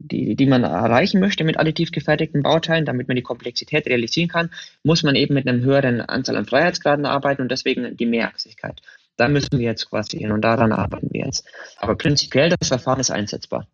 die, 0.04 0.36
die 0.36 0.46
man 0.46 0.64
erreichen 0.64 1.20
möchte 1.20 1.44
mit 1.44 1.60
additiv 1.60 1.92
gefertigten 1.92 2.42
Bauteilen, 2.42 2.86
damit 2.86 3.08
man 3.08 3.16
die 3.16 3.22
Komplexität 3.22 3.86
realisieren 3.86 4.30
kann, 4.30 4.50
muss 4.84 5.04
man 5.04 5.16
eben 5.16 5.34
mit 5.34 5.48
einem 5.48 5.64
höheren 5.64 6.02
Anzahl 6.02 6.38
an 6.38 6.46
Freiheitsgraden 6.46 7.06
arbeiten 7.06 7.44
und 7.44 7.52
deswegen 7.52 7.96
die 7.96 8.06
Mehrachsigkeit. 8.06 8.82
Da 9.18 9.28
müssen 9.28 9.60
wir 9.60 9.66
jetzt 9.66 9.90
quasi 9.90 10.18
hin 10.18 10.32
und 10.32 10.42
daran 10.42 10.72
arbeiten 10.72 11.10
wir 11.12 11.26
jetzt. 11.26 11.46
Aber 11.78 11.96
prinzipiell, 11.96 12.50
das 12.50 12.70
Verfahren 12.70 13.00
ist 13.00 13.12
einsetzbar. 13.12 13.68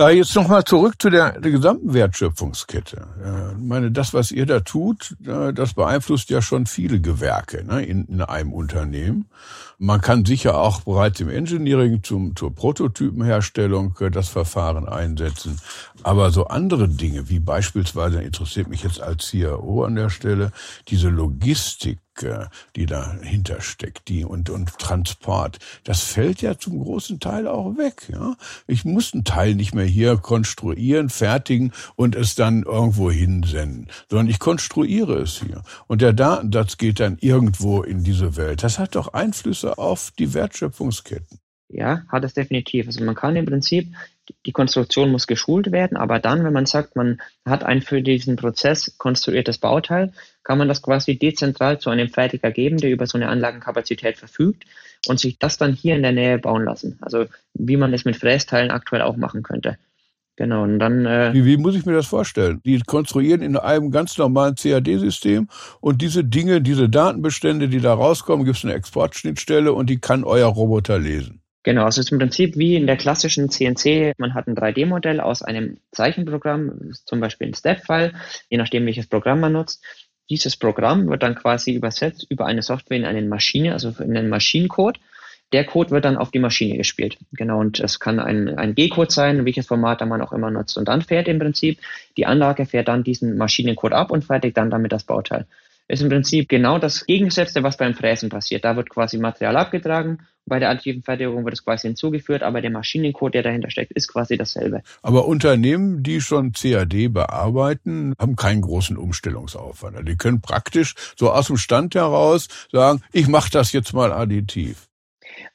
Ja, 0.00 0.08
jetzt 0.08 0.34
nochmal 0.34 0.64
zurück 0.64 0.94
zu 0.98 1.10
der, 1.10 1.38
der 1.38 1.50
gesamten 1.50 1.92
Wertschöpfungskette. 1.92 3.06
Ich 3.58 3.62
meine, 3.62 3.90
das, 3.90 4.14
was 4.14 4.30
ihr 4.30 4.46
da 4.46 4.60
tut, 4.60 5.14
das 5.20 5.74
beeinflusst 5.74 6.30
ja 6.30 6.40
schon 6.40 6.64
viele 6.64 7.02
Gewerke 7.02 7.62
ne, 7.66 7.84
in, 7.84 8.06
in 8.06 8.22
einem 8.22 8.54
Unternehmen. 8.54 9.26
Man 9.76 10.00
kann 10.00 10.24
sicher 10.24 10.58
auch 10.58 10.80
bereits 10.80 11.20
im 11.20 11.28
Engineering 11.28 12.02
zum, 12.02 12.34
zur 12.34 12.54
Prototypenherstellung 12.54 13.94
äh, 14.00 14.10
das 14.10 14.28
Verfahren 14.28 14.88
einsetzen. 14.88 15.58
Aber 16.02 16.30
so 16.30 16.46
andere 16.46 16.88
Dinge, 16.88 17.28
wie 17.28 17.38
beispielsweise, 17.38 18.22
interessiert 18.22 18.68
mich 18.68 18.82
jetzt 18.82 19.02
als 19.02 19.26
CIO 19.26 19.84
an 19.84 19.96
der 19.96 20.08
Stelle, 20.08 20.52
diese 20.88 21.10
Logistik, 21.10 21.98
die 22.76 22.86
dahinter 22.86 23.60
steckt, 23.60 24.08
die 24.08 24.24
und, 24.24 24.50
und 24.50 24.78
Transport, 24.78 25.58
das 25.84 26.02
fällt 26.02 26.42
ja 26.42 26.58
zum 26.58 26.80
großen 26.80 27.20
Teil 27.20 27.46
auch 27.46 27.76
weg. 27.76 28.08
Ja? 28.10 28.36
Ich 28.66 28.84
muss 28.84 29.12
einen 29.12 29.24
Teil 29.24 29.54
nicht 29.54 29.74
mehr 29.74 29.84
hier 29.84 30.16
konstruieren, 30.16 31.08
fertigen 31.08 31.72
und 31.96 32.14
es 32.14 32.34
dann 32.34 32.62
irgendwo 32.62 33.10
hinsenden, 33.10 33.88
sondern 34.08 34.28
ich 34.28 34.38
konstruiere 34.38 35.20
es 35.20 35.40
hier. 35.40 35.62
Und 35.86 36.02
der 36.02 36.12
Datensatz 36.12 36.76
geht 36.76 37.00
dann 37.00 37.18
irgendwo 37.20 37.82
in 37.82 38.04
diese 38.04 38.36
Welt. 38.36 38.62
Das 38.62 38.78
hat 38.78 38.94
doch 38.94 39.12
Einflüsse 39.12 39.78
auf 39.78 40.12
die 40.18 40.34
Wertschöpfungsketten. 40.34 41.38
Ja, 41.68 42.02
hat 42.08 42.24
es 42.24 42.34
definitiv. 42.34 42.86
Also 42.86 43.04
man 43.04 43.14
kann 43.14 43.36
im 43.36 43.46
Prinzip 43.46 43.94
die 44.46 44.52
Konstruktion 44.52 45.10
muss 45.10 45.26
geschult 45.26 45.72
werden, 45.72 45.96
aber 45.96 46.18
dann, 46.18 46.44
wenn 46.44 46.52
man 46.52 46.66
sagt, 46.66 46.96
man 46.96 47.20
hat 47.44 47.64
ein 47.64 47.82
für 47.82 48.02
diesen 48.02 48.36
Prozess 48.36 48.96
konstruiertes 48.98 49.58
Bauteil, 49.58 50.12
kann 50.50 50.58
man 50.58 50.66
das 50.66 50.82
quasi 50.82 51.16
dezentral 51.16 51.78
zu 51.78 51.90
einem 51.90 52.08
Fertiger 52.08 52.50
geben, 52.50 52.78
der 52.78 52.90
über 52.90 53.06
so 53.06 53.16
eine 53.16 53.28
Anlagenkapazität 53.28 54.18
verfügt 54.18 54.64
und 55.06 55.20
sich 55.20 55.38
das 55.38 55.58
dann 55.58 55.72
hier 55.72 55.94
in 55.94 56.02
der 56.02 56.10
Nähe 56.10 56.40
bauen 56.40 56.64
lassen. 56.64 56.98
Also 57.02 57.26
wie 57.54 57.76
man 57.76 57.94
es 57.94 58.04
mit 58.04 58.16
Frästeilen 58.16 58.72
aktuell 58.72 59.02
auch 59.02 59.16
machen 59.16 59.44
könnte. 59.44 59.78
Genau, 60.34 60.64
und 60.64 60.80
dann. 60.80 61.06
Äh 61.06 61.32
wie, 61.32 61.44
wie 61.44 61.56
muss 61.56 61.76
ich 61.76 61.86
mir 61.86 61.92
das 61.92 62.08
vorstellen? 62.08 62.60
Die 62.64 62.80
konstruieren 62.80 63.42
in 63.42 63.56
einem 63.56 63.92
ganz 63.92 64.18
normalen 64.18 64.56
CAD-System 64.56 65.46
und 65.80 66.02
diese 66.02 66.24
Dinge, 66.24 66.60
diese 66.60 66.88
Datenbestände, 66.88 67.68
die 67.68 67.78
da 67.78 67.94
rauskommen, 67.94 68.44
gibt 68.44 68.58
es 68.58 68.64
eine 68.64 68.74
Exportschnittstelle 68.74 69.72
und 69.72 69.88
die 69.88 70.00
kann 70.00 70.24
euer 70.24 70.48
Roboter 70.48 70.98
lesen. 70.98 71.40
Genau, 71.62 71.84
also 71.84 72.00
es 72.00 72.06
ist 72.06 72.12
im 72.12 72.18
Prinzip 72.18 72.56
wie 72.56 72.74
in 72.74 72.86
der 72.86 72.96
klassischen 72.96 73.50
CNC. 73.50 74.14
Man 74.16 74.32
hat 74.32 74.48
ein 74.48 74.56
3D-Modell 74.56 75.20
aus 75.20 75.42
einem 75.42 75.76
Zeichenprogramm, 75.92 76.92
zum 77.04 77.20
Beispiel 77.20 77.48
ein 77.48 77.54
Step-File, 77.54 78.14
je 78.48 78.56
nachdem, 78.56 78.86
welches 78.86 79.06
Programm 79.06 79.40
man 79.40 79.52
nutzt. 79.52 79.84
Dieses 80.30 80.56
Programm 80.56 81.08
wird 81.08 81.22
dann 81.22 81.34
quasi 81.34 81.72
übersetzt 81.72 82.26
über 82.30 82.46
eine 82.46 82.62
Software 82.62 82.96
in 82.96 83.04
eine 83.04 83.22
Maschine, 83.22 83.72
also 83.72 83.92
in 84.02 84.16
einen 84.16 84.28
Maschinencode. 84.28 84.98
Der 85.52 85.64
Code 85.64 85.90
wird 85.90 86.04
dann 86.04 86.16
auf 86.16 86.30
die 86.30 86.38
Maschine 86.38 86.76
gespielt. 86.76 87.18
Genau, 87.32 87.58
und 87.58 87.80
es 87.80 87.98
kann 87.98 88.20
ein, 88.20 88.56
ein 88.56 88.76
G-Code 88.76 89.10
sein, 89.10 89.44
welches 89.44 89.66
Format 89.66 90.00
man 90.06 90.22
auch 90.22 90.32
immer 90.32 90.52
nutzt. 90.52 90.78
Und 90.78 90.86
dann 90.86 91.02
fährt 91.02 91.26
im 91.26 91.40
Prinzip, 91.40 91.80
die 92.16 92.26
Anlage 92.26 92.66
fährt 92.66 92.86
dann 92.86 93.02
diesen 93.02 93.36
Maschinencode 93.36 93.92
ab 93.92 94.12
und 94.12 94.24
fertigt 94.24 94.56
dann 94.56 94.70
damit 94.70 94.92
das 94.92 95.02
Bauteil. 95.02 95.46
Ist 95.90 96.02
im 96.02 96.08
Prinzip 96.08 96.48
genau 96.48 96.78
das 96.78 97.04
Gegensätzte, 97.04 97.64
was 97.64 97.76
beim 97.76 97.94
Fräsen 97.94 98.28
passiert. 98.28 98.64
Da 98.64 98.76
wird 98.76 98.90
quasi 98.90 99.18
Material 99.18 99.56
abgetragen, 99.56 100.20
bei 100.46 100.60
der 100.60 100.70
additiven 100.70 101.02
Fertigung 101.02 101.44
wird 101.44 101.54
es 101.54 101.64
quasi 101.64 101.88
hinzugeführt, 101.88 102.44
aber 102.44 102.60
der 102.60 102.70
Maschinencode, 102.70 103.34
der 103.34 103.42
dahinter 103.42 103.70
steckt, 103.70 103.90
ist 103.92 104.06
quasi 104.06 104.36
dasselbe. 104.36 104.82
Aber 105.02 105.26
Unternehmen, 105.26 106.04
die 106.04 106.20
schon 106.20 106.52
CAD 106.52 107.12
bearbeiten, 107.12 108.14
haben 108.20 108.36
keinen 108.36 108.60
großen 108.60 108.96
Umstellungsaufwand. 108.96 110.08
Die 110.08 110.16
können 110.16 110.40
praktisch 110.40 110.94
so 111.16 111.32
aus 111.32 111.48
dem 111.48 111.56
Stand 111.56 111.96
heraus 111.96 112.46
sagen, 112.70 113.02
ich 113.12 113.26
mache 113.26 113.50
das 113.50 113.72
jetzt 113.72 113.92
mal 113.92 114.12
additiv 114.12 114.86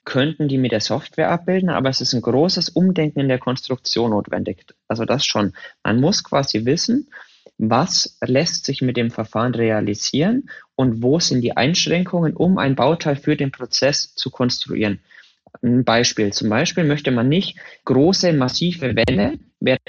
könnten 0.04 0.48
die 0.48 0.58
mit 0.58 0.72
der 0.72 0.82
Software 0.82 1.32
abbilden, 1.32 1.70
aber 1.70 1.90
es 1.90 2.00
ist 2.00 2.14
ein 2.14 2.22
großes 2.22 2.70
Umdenken 2.70 3.20
in 3.20 3.28
der 3.28 3.40
Konstruktion 3.40 4.12
notwendig. 4.12 4.66
Also 4.88 5.04
das 5.04 5.26
schon. 5.26 5.54
Man 5.84 6.00
muss 6.00 6.24
quasi 6.24 6.66
wissen, 6.66 7.08
was 7.58 8.18
lässt 8.22 8.66
sich 8.66 8.82
mit 8.82 8.98
dem 8.98 9.12
Verfahren 9.12 9.56
realisieren 9.56 10.50
und 10.76 11.02
wo 11.02 11.20
sind 11.20 11.42
die 11.42 11.56
Einschränkungen, 11.56 12.36
um 12.36 12.58
ein 12.58 12.76
Bauteil 12.76 13.16
für 13.16 13.36
den 13.36 13.52
Prozess 13.52 14.14
zu 14.16 14.30
konstruieren. 14.30 15.00
Ein 15.62 15.86
Beispiel. 15.86 16.34
Zum 16.34 16.50
Beispiel 16.50 16.84
möchte 16.84 17.12
man 17.12 17.30
nicht 17.30 17.58
große, 17.86 18.34
massive 18.34 18.96
Wände 18.96 19.40
werden 19.60 19.80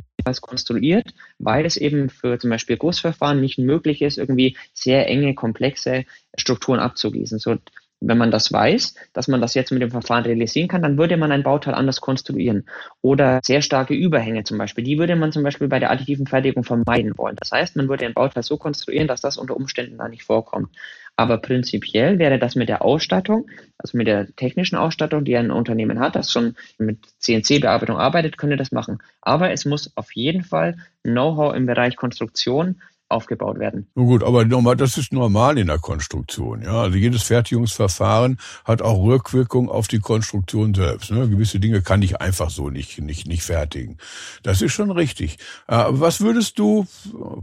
konstruiert, 0.41 1.15
weil 1.39 1.67
es 1.67 1.77
eben 1.77 2.09
für 2.09 2.39
zum 2.39 2.51
Beispiel 2.51 2.77
Gussverfahren 2.77 3.41
nicht 3.41 3.59
möglich 3.59 4.03
ist, 4.03 4.19
irgendwie 4.19 4.57
sehr 4.75 5.09
enge, 5.09 5.35
komplexe 5.35 6.05
Strukturen 6.37 6.81
abzugießen. 6.81 7.39
So, 7.39 7.57
wenn 8.01 8.19
man 8.19 8.31
das 8.31 8.53
weiß, 8.53 8.95
dass 9.13 9.29
man 9.29 9.41
das 9.41 9.55
jetzt 9.55 9.73
mit 9.73 9.83
dem 9.83 9.91
Verfahren 9.91 10.25
realisieren 10.25 10.69
kann, 10.69 10.83
dann 10.83 10.99
würde 10.99 11.17
man 11.17 11.33
ein 11.33 11.43
Bauteil 11.43 11.75
anders 11.75 12.01
konstruieren. 12.01 12.67
Oder 13.01 13.41
sehr 13.43 13.63
starke 13.63 13.95
Überhänge 13.95 14.45
zum 14.45 14.59
Beispiel, 14.59 14.85
die 14.85 14.99
würde 14.99 15.17
man 15.17 15.33
zum 15.33 15.43
Beispiel 15.43 15.69
bei 15.69 15.79
der 15.79 15.91
additiven 15.91 16.27
Fertigung 16.27 16.65
vermeiden 16.65 17.17
wollen. 17.17 17.37
Das 17.37 17.53
heißt, 17.53 17.77
man 17.77 17.89
würde 17.89 18.07
ein 18.07 18.15
Bauteil 18.15 18.43
so 18.43 18.59
konstruieren, 18.59 19.09
dass 19.09 19.21
das 19.21 19.39
unter 19.39 19.57
Umständen 19.57 19.99
da 19.99 20.09
nicht 20.09 20.25
vorkommt. 20.25 20.69
Aber 21.17 21.39
prinzipiell 21.39 22.19
wäre 22.19 22.39
das 22.39 22.57
mit 22.57 22.69
der 22.69 22.83
Ausstattung, 22.83 23.49
also 23.79 23.97
mit 23.97 24.07
der 24.07 24.27
technischen 24.37 24.77
Ausstattung, 24.77 25.25
die 25.25 25.37
ein 25.37 25.51
Unternehmen 25.51 25.99
hat, 25.99 26.15
das 26.15 26.31
schon 26.31 26.57
mit 26.77 26.99
CNC-Bearbeitung 27.21 27.97
arbeitet, 27.97 28.37
könnte 28.37 28.57
das 28.57 28.71
machen. 28.71 28.99
Aber 29.23 29.51
es 29.51 29.65
muss 29.65 29.97
auf 29.97 30.15
jeden 30.15 30.43
Fall 30.45 30.77
Know-how 31.03 31.55
im 31.55 31.65
Bereich 31.65 31.97
Konstruktion 31.97 32.83
aufgebaut 33.09 33.59
werden. 33.59 33.87
Nun 33.95 34.07
gut, 34.07 34.25
aber 34.25 34.45
normal, 34.45 34.77
das 34.77 34.99
ist 34.99 35.13
normal 35.13 35.59
in 35.59 35.69
der 35.69 35.79
Konstruktion. 35.79 36.63
Ja, 36.63 36.83
also 36.83 36.97
jedes 36.97 37.23
Fertigungsverfahren 37.23 38.39
hat 38.65 38.83
auch 38.83 39.05
Rückwirkung 39.05 39.69
auf 39.69 39.87
die 39.87 40.01
Konstruktion 40.01 40.75
selbst. 40.75 41.13
Ne? 41.13 41.29
Gewisse 41.29 41.61
Dinge 41.61 41.83
kann 41.83 42.03
ich 42.03 42.21
einfach 42.21 42.51
so 42.51 42.69
nicht 42.69 43.01
nicht 43.01 43.29
nicht 43.29 43.45
fertigen. 43.45 43.99
Das 44.43 44.61
ist 44.61 44.73
schon 44.73 44.91
richtig. 44.91 45.39
Äh, 45.69 45.75
aber 45.75 46.01
was 46.01 46.21
würdest 46.21 46.59
du 46.59 46.87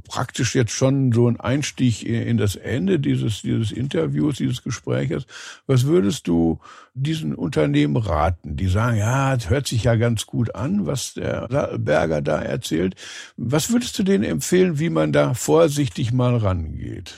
praktisch 0.08 0.54
jetzt 0.54 0.74
schon 0.74 1.14
so 1.14 1.30
ein 1.30 1.40
Einstieg 1.40 2.04
in 2.04 2.38
das 2.38 2.56
Ende 2.56 3.00
dieses 3.00 3.42
dieses 3.42 3.72
Interviews, 3.72 4.38
dieses 4.38 4.64
Gespräches? 4.64 5.26
Was 5.66 5.86
würdest 5.86 6.28
du 6.28 6.60
diesen 6.96 7.34
Unternehmen 7.34 7.98
raten, 7.98 8.56
die 8.56 8.68
sagen, 8.68 8.98
ja, 8.98 9.34
es 9.34 9.50
hört 9.50 9.68
sich 9.68 9.86
ja 9.86 9.96
ganz 9.96 10.28
gut 10.28 10.54
an, 10.54 10.86
was 10.86 11.16
der 11.16 11.48
Berger 11.80 12.22
da 12.22 12.40
erzählt. 12.40 12.96
Was 13.36 13.72
würdest 13.72 13.98
du 13.98 14.04
denen 14.04 14.24
empfehlen, 14.24 14.78
wie 14.78 14.92
man 14.92 15.12
da 15.12 15.34
vorsichtig 15.54 16.12
mal 16.12 16.36
rangeht? 16.36 17.14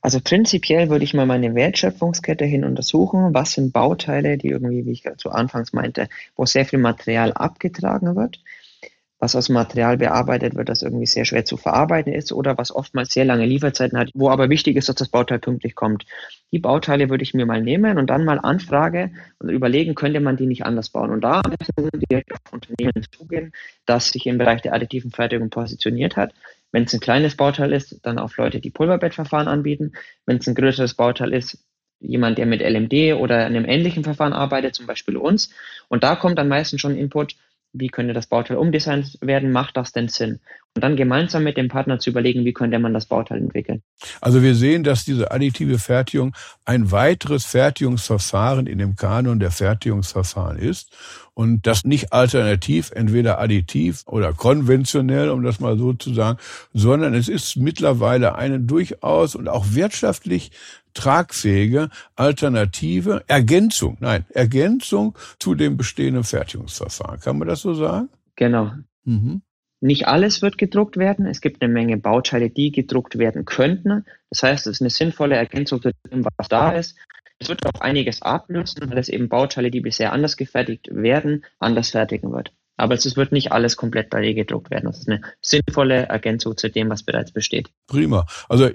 Also 0.00 0.18
prinzipiell 0.20 0.90
würde 0.90 1.04
ich 1.04 1.14
mal 1.14 1.26
meine 1.26 1.54
Wertschöpfungskette 1.54 2.44
hin 2.44 2.64
untersuchen. 2.64 3.34
Was 3.34 3.52
sind 3.52 3.72
Bauteile, 3.72 4.36
die 4.36 4.48
irgendwie, 4.48 4.84
wie 4.84 4.90
ich 4.90 5.04
zu 5.18 5.30
Anfangs 5.30 5.72
meinte, 5.72 6.08
wo 6.34 6.44
sehr 6.44 6.64
viel 6.64 6.80
Material 6.80 7.32
abgetragen 7.32 8.16
wird? 8.16 8.40
was 9.20 9.34
aus 9.34 9.48
Material 9.48 9.96
bearbeitet 9.96 10.54
wird, 10.54 10.68
das 10.68 10.82
irgendwie 10.82 11.06
sehr 11.06 11.24
schwer 11.24 11.44
zu 11.44 11.56
verarbeiten 11.56 12.12
ist 12.12 12.32
oder 12.32 12.56
was 12.56 12.74
oftmals 12.74 13.12
sehr 13.12 13.24
lange 13.24 13.46
Lieferzeiten 13.46 13.98
hat, 13.98 14.10
wo 14.14 14.30
aber 14.30 14.48
wichtig 14.48 14.76
ist, 14.76 14.88
dass 14.88 14.96
das 14.96 15.08
Bauteil 15.08 15.40
pünktlich 15.40 15.74
kommt. 15.74 16.06
Die 16.52 16.60
Bauteile 16.60 17.10
würde 17.10 17.24
ich 17.24 17.34
mir 17.34 17.44
mal 17.44 17.60
nehmen 17.60 17.98
und 17.98 18.08
dann 18.08 18.24
mal 18.24 18.38
anfrage 18.38 19.10
und 19.40 19.48
überlegen, 19.48 19.94
könnte 19.94 20.20
man 20.20 20.36
die 20.36 20.46
nicht 20.46 20.64
anders 20.64 20.90
bauen. 20.90 21.10
Und 21.10 21.22
da 21.22 21.42
müssen 21.44 21.90
wir 21.92 22.00
direkt 22.08 22.32
auf 22.32 22.52
Unternehmen 22.52 23.04
zugehen, 23.10 23.52
das 23.86 24.10
sich 24.10 24.26
im 24.26 24.38
Bereich 24.38 24.62
der 24.62 24.74
additiven 24.74 25.10
Fertigung 25.10 25.50
positioniert 25.50 26.16
hat. 26.16 26.32
Wenn 26.72 26.84
es 26.84 26.92
ein 26.92 27.00
kleines 27.00 27.36
Bauteil 27.36 27.72
ist, 27.72 28.00
dann 28.04 28.18
auf 28.18 28.36
Leute, 28.36 28.60
die 28.60 28.70
Pulverbettverfahren 28.70 29.48
anbieten. 29.48 29.92
Wenn 30.26 30.38
es 30.38 30.46
ein 30.46 30.54
größeres 30.54 30.94
Bauteil 30.94 31.32
ist, 31.32 31.64
jemand, 32.00 32.38
der 32.38 32.46
mit 32.46 32.60
LMD 32.60 33.14
oder 33.18 33.44
einem 33.46 33.64
ähnlichen 33.64 34.04
Verfahren 34.04 34.32
arbeitet, 34.32 34.74
zum 34.74 34.86
Beispiel 34.86 35.16
uns. 35.16 35.50
Und 35.88 36.04
da 36.04 36.16
kommt 36.16 36.38
dann 36.38 36.48
meistens 36.48 36.80
schon 36.80 36.96
Input, 36.96 37.34
wie 37.78 37.88
könnte 37.88 38.12
das 38.12 38.26
Bauteil 38.26 38.56
umdesignt 38.56 39.18
werden, 39.20 39.52
macht 39.52 39.76
das 39.76 39.92
denn 39.92 40.08
Sinn? 40.08 40.40
Und 40.74 40.84
dann 40.84 40.96
gemeinsam 40.96 41.44
mit 41.44 41.56
dem 41.56 41.68
Partner 41.68 41.98
zu 41.98 42.10
überlegen, 42.10 42.44
wie 42.44 42.52
könnte 42.52 42.78
man 42.78 42.94
das 42.94 43.06
Bauteil 43.06 43.38
entwickeln. 43.38 43.82
Also 44.20 44.42
wir 44.42 44.54
sehen, 44.54 44.84
dass 44.84 45.04
diese 45.04 45.32
additive 45.32 45.78
Fertigung 45.78 46.36
ein 46.64 46.92
weiteres 46.92 47.46
Fertigungsverfahren 47.46 48.66
in 48.66 48.78
dem 48.78 48.94
Kanon 48.94 49.40
der 49.40 49.50
Fertigungsverfahren 49.50 50.58
ist 50.58 50.96
und 51.34 51.66
das 51.66 51.84
nicht 51.84 52.12
alternativ, 52.12 52.92
entweder 52.94 53.40
additiv 53.40 54.02
oder 54.06 54.32
konventionell, 54.32 55.30
um 55.30 55.42
das 55.42 55.58
mal 55.58 55.78
so 55.78 55.94
zu 55.94 56.14
sagen, 56.14 56.38
sondern 56.72 57.14
es 57.14 57.28
ist 57.28 57.56
mittlerweile 57.56 58.36
eine 58.36 58.60
durchaus 58.60 59.34
und 59.34 59.48
auch 59.48 59.66
wirtschaftlich 59.70 60.52
tragfähige 60.98 61.90
Alternative, 62.16 63.22
Ergänzung, 63.28 63.96
nein, 64.00 64.24
Ergänzung 64.30 65.16
zu 65.38 65.54
dem 65.54 65.76
bestehenden 65.76 66.24
Fertigungsverfahren. 66.24 67.20
Kann 67.20 67.38
man 67.38 67.46
das 67.46 67.60
so 67.60 67.72
sagen? 67.72 68.08
Genau. 68.34 68.72
Mhm. 69.04 69.42
Nicht 69.80 70.08
alles 70.08 70.42
wird 70.42 70.58
gedruckt 70.58 70.96
werden. 70.96 71.24
Es 71.26 71.40
gibt 71.40 71.62
eine 71.62 71.72
Menge 71.72 71.98
Bauteile, 71.98 72.50
die 72.50 72.72
gedruckt 72.72 73.16
werden 73.16 73.44
könnten. 73.44 74.04
Das 74.28 74.42
heißt, 74.42 74.66
es 74.66 74.78
ist 74.78 74.80
eine 74.82 74.90
sinnvolle 74.90 75.36
Ergänzung 75.36 75.80
zu 75.80 75.92
dem, 76.10 76.24
was 76.24 76.48
da 76.48 76.72
ist. 76.72 76.96
Es 77.38 77.48
wird 77.48 77.64
auch 77.64 77.80
einiges 77.80 78.22
ablösen, 78.22 78.90
weil 78.90 78.98
es 78.98 79.08
eben 79.08 79.28
Bauteile, 79.28 79.70
die 79.70 79.80
bisher 79.80 80.12
anders 80.12 80.36
gefertigt 80.36 80.88
werden, 80.90 81.44
anders 81.60 81.90
fertigen 81.90 82.32
wird. 82.32 82.52
Aber 82.78 82.94
es 82.94 83.16
wird 83.16 83.32
nicht 83.32 83.52
alles 83.52 83.76
komplett 83.76 84.12
3D 84.12 84.34
gedruckt 84.34 84.70
werden. 84.70 84.86
Das 84.86 85.00
ist 85.00 85.08
eine 85.08 85.20
sinnvolle 85.40 86.06
Ergänzung 86.06 86.56
zu 86.56 86.70
dem, 86.70 86.88
was 86.88 87.02
bereits 87.02 87.32
besteht. 87.32 87.70
Prima. 87.88 88.24
Also 88.48 88.70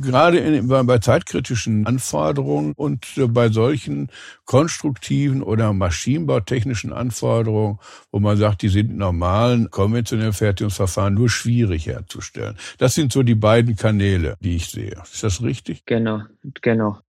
gerade 0.00 0.38
in, 0.38 0.68
bei 0.68 0.98
zeitkritischen 0.98 1.86
Anforderungen 1.86 2.72
und 2.76 3.06
bei 3.16 3.50
solchen 3.50 4.10
konstruktiven 4.44 5.42
oder 5.42 5.72
maschinenbautechnischen 5.72 6.92
Anforderungen, 6.92 7.78
wo 8.12 8.20
man 8.20 8.36
sagt, 8.36 8.62
die 8.62 8.68
sind 8.68 8.92
in 8.92 8.98
normalen 8.98 9.70
konventionellen 9.70 10.32
Fertigungsverfahren 10.32 11.14
nur 11.14 11.28
schwierig 11.28 11.86
herzustellen. 11.86 12.56
Das 12.78 12.94
sind 12.94 13.12
so 13.12 13.24
die 13.24 13.34
beiden 13.34 13.74
Kanäle, 13.74 14.36
die 14.40 14.56
ich 14.56 14.70
sehe. 14.70 15.02
Ist 15.12 15.24
das 15.24 15.42
richtig? 15.42 15.84
Genau, 15.84 16.22
genau. 16.62 17.00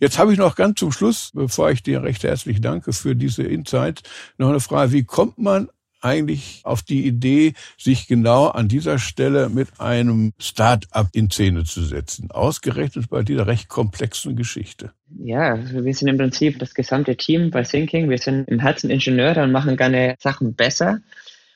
Jetzt 0.00 0.18
habe 0.18 0.32
ich 0.32 0.38
noch 0.38 0.54
ganz 0.54 0.78
zum 0.78 0.92
Schluss, 0.92 1.32
bevor 1.34 1.72
ich 1.72 1.82
dir 1.82 2.04
recht 2.04 2.22
herzlich 2.22 2.60
danke 2.60 2.92
für 2.92 3.16
diese 3.16 3.42
Insight, 3.42 4.02
noch 4.36 4.48
eine 4.48 4.60
Frage. 4.60 4.92
Wie 4.92 5.04
kommt 5.04 5.38
man 5.38 5.68
eigentlich 6.00 6.60
auf 6.64 6.82
die 6.82 7.06
Idee, 7.06 7.54
sich 7.76 8.06
genau 8.06 8.46
an 8.46 8.68
dieser 8.68 8.98
Stelle 8.98 9.48
mit 9.48 9.68
einem 9.78 10.32
Start-up 10.38 11.08
in 11.12 11.30
Szene 11.30 11.64
zu 11.64 11.82
setzen? 11.82 12.30
Ausgerechnet 12.30 13.08
bei 13.10 13.22
dieser 13.22 13.46
recht 13.46 13.68
komplexen 13.68 14.36
Geschichte. 14.36 14.92
Ja, 15.18 15.54
also 15.54 15.84
wir 15.84 15.94
sind 15.94 16.08
im 16.08 16.18
Prinzip 16.18 16.58
das 16.58 16.74
gesamte 16.74 17.16
Team 17.16 17.50
bei 17.50 17.62
Thinking. 17.62 18.10
Wir 18.10 18.18
sind 18.18 18.48
im 18.48 18.60
Herzen 18.60 18.90
Ingenieure 18.90 19.42
und 19.42 19.52
machen 19.52 19.76
gerne 19.76 20.16
Sachen 20.18 20.54
besser. 20.54 21.00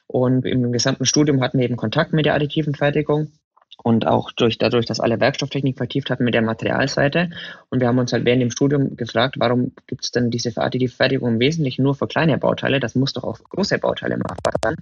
Und 0.07 0.45
im 0.45 0.73
gesamten 0.73 1.07
Studium 1.07 1.41
hatten 1.41 1.59
wir 1.59 1.65
eben 1.65 1.77
Kontakt 1.77 2.13
mit 2.13 2.27
der 2.27 2.35
additiven 2.35 2.75
Fertigung 2.75 3.33
und 3.83 4.07
auch 4.07 4.31
durch, 4.33 4.59
dadurch, 4.59 4.87
dass 4.87 5.01
alle 5.01 5.21
Werkstofftechnik 5.21 5.77
vertieft 5.77 6.11
hatten 6.11 6.25
mit 6.25 6.35
der 6.35 6.43
Materialseite. 6.43 7.31
Und 7.69 7.81
wir 7.81 7.89
haben 7.89 7.99
uns 7.99 8.13
halt 8.13 8.25
während 8.25 8.43
dem 8.43 8.51
Studium 8.51 8.97
gefragt, 8.97 9.37
warum 9.39 9.73
gibt 9.87 10.05
es 10.05 10.11
denn 10.11 10.31
diese 10.31 10.57
additive 10.57 10.95
Fertigung 10.95 11.35
im 11.35 11.41
Wesentlichen 11.41 11.83
nur 11.83 11.95
für 11.95 12.07
kleine 12.07 12.39
Bauteile? 12.39 12.81
Das 12.81 12.95
muss 12.95 13.13
doch 13.13 13.25
auch 13.25 13.37
für 13.37 13.45
große 13.45 13.79
Bauteile 13.79 14.17
machbar 14.17 14.55
sein. 14.63 14.77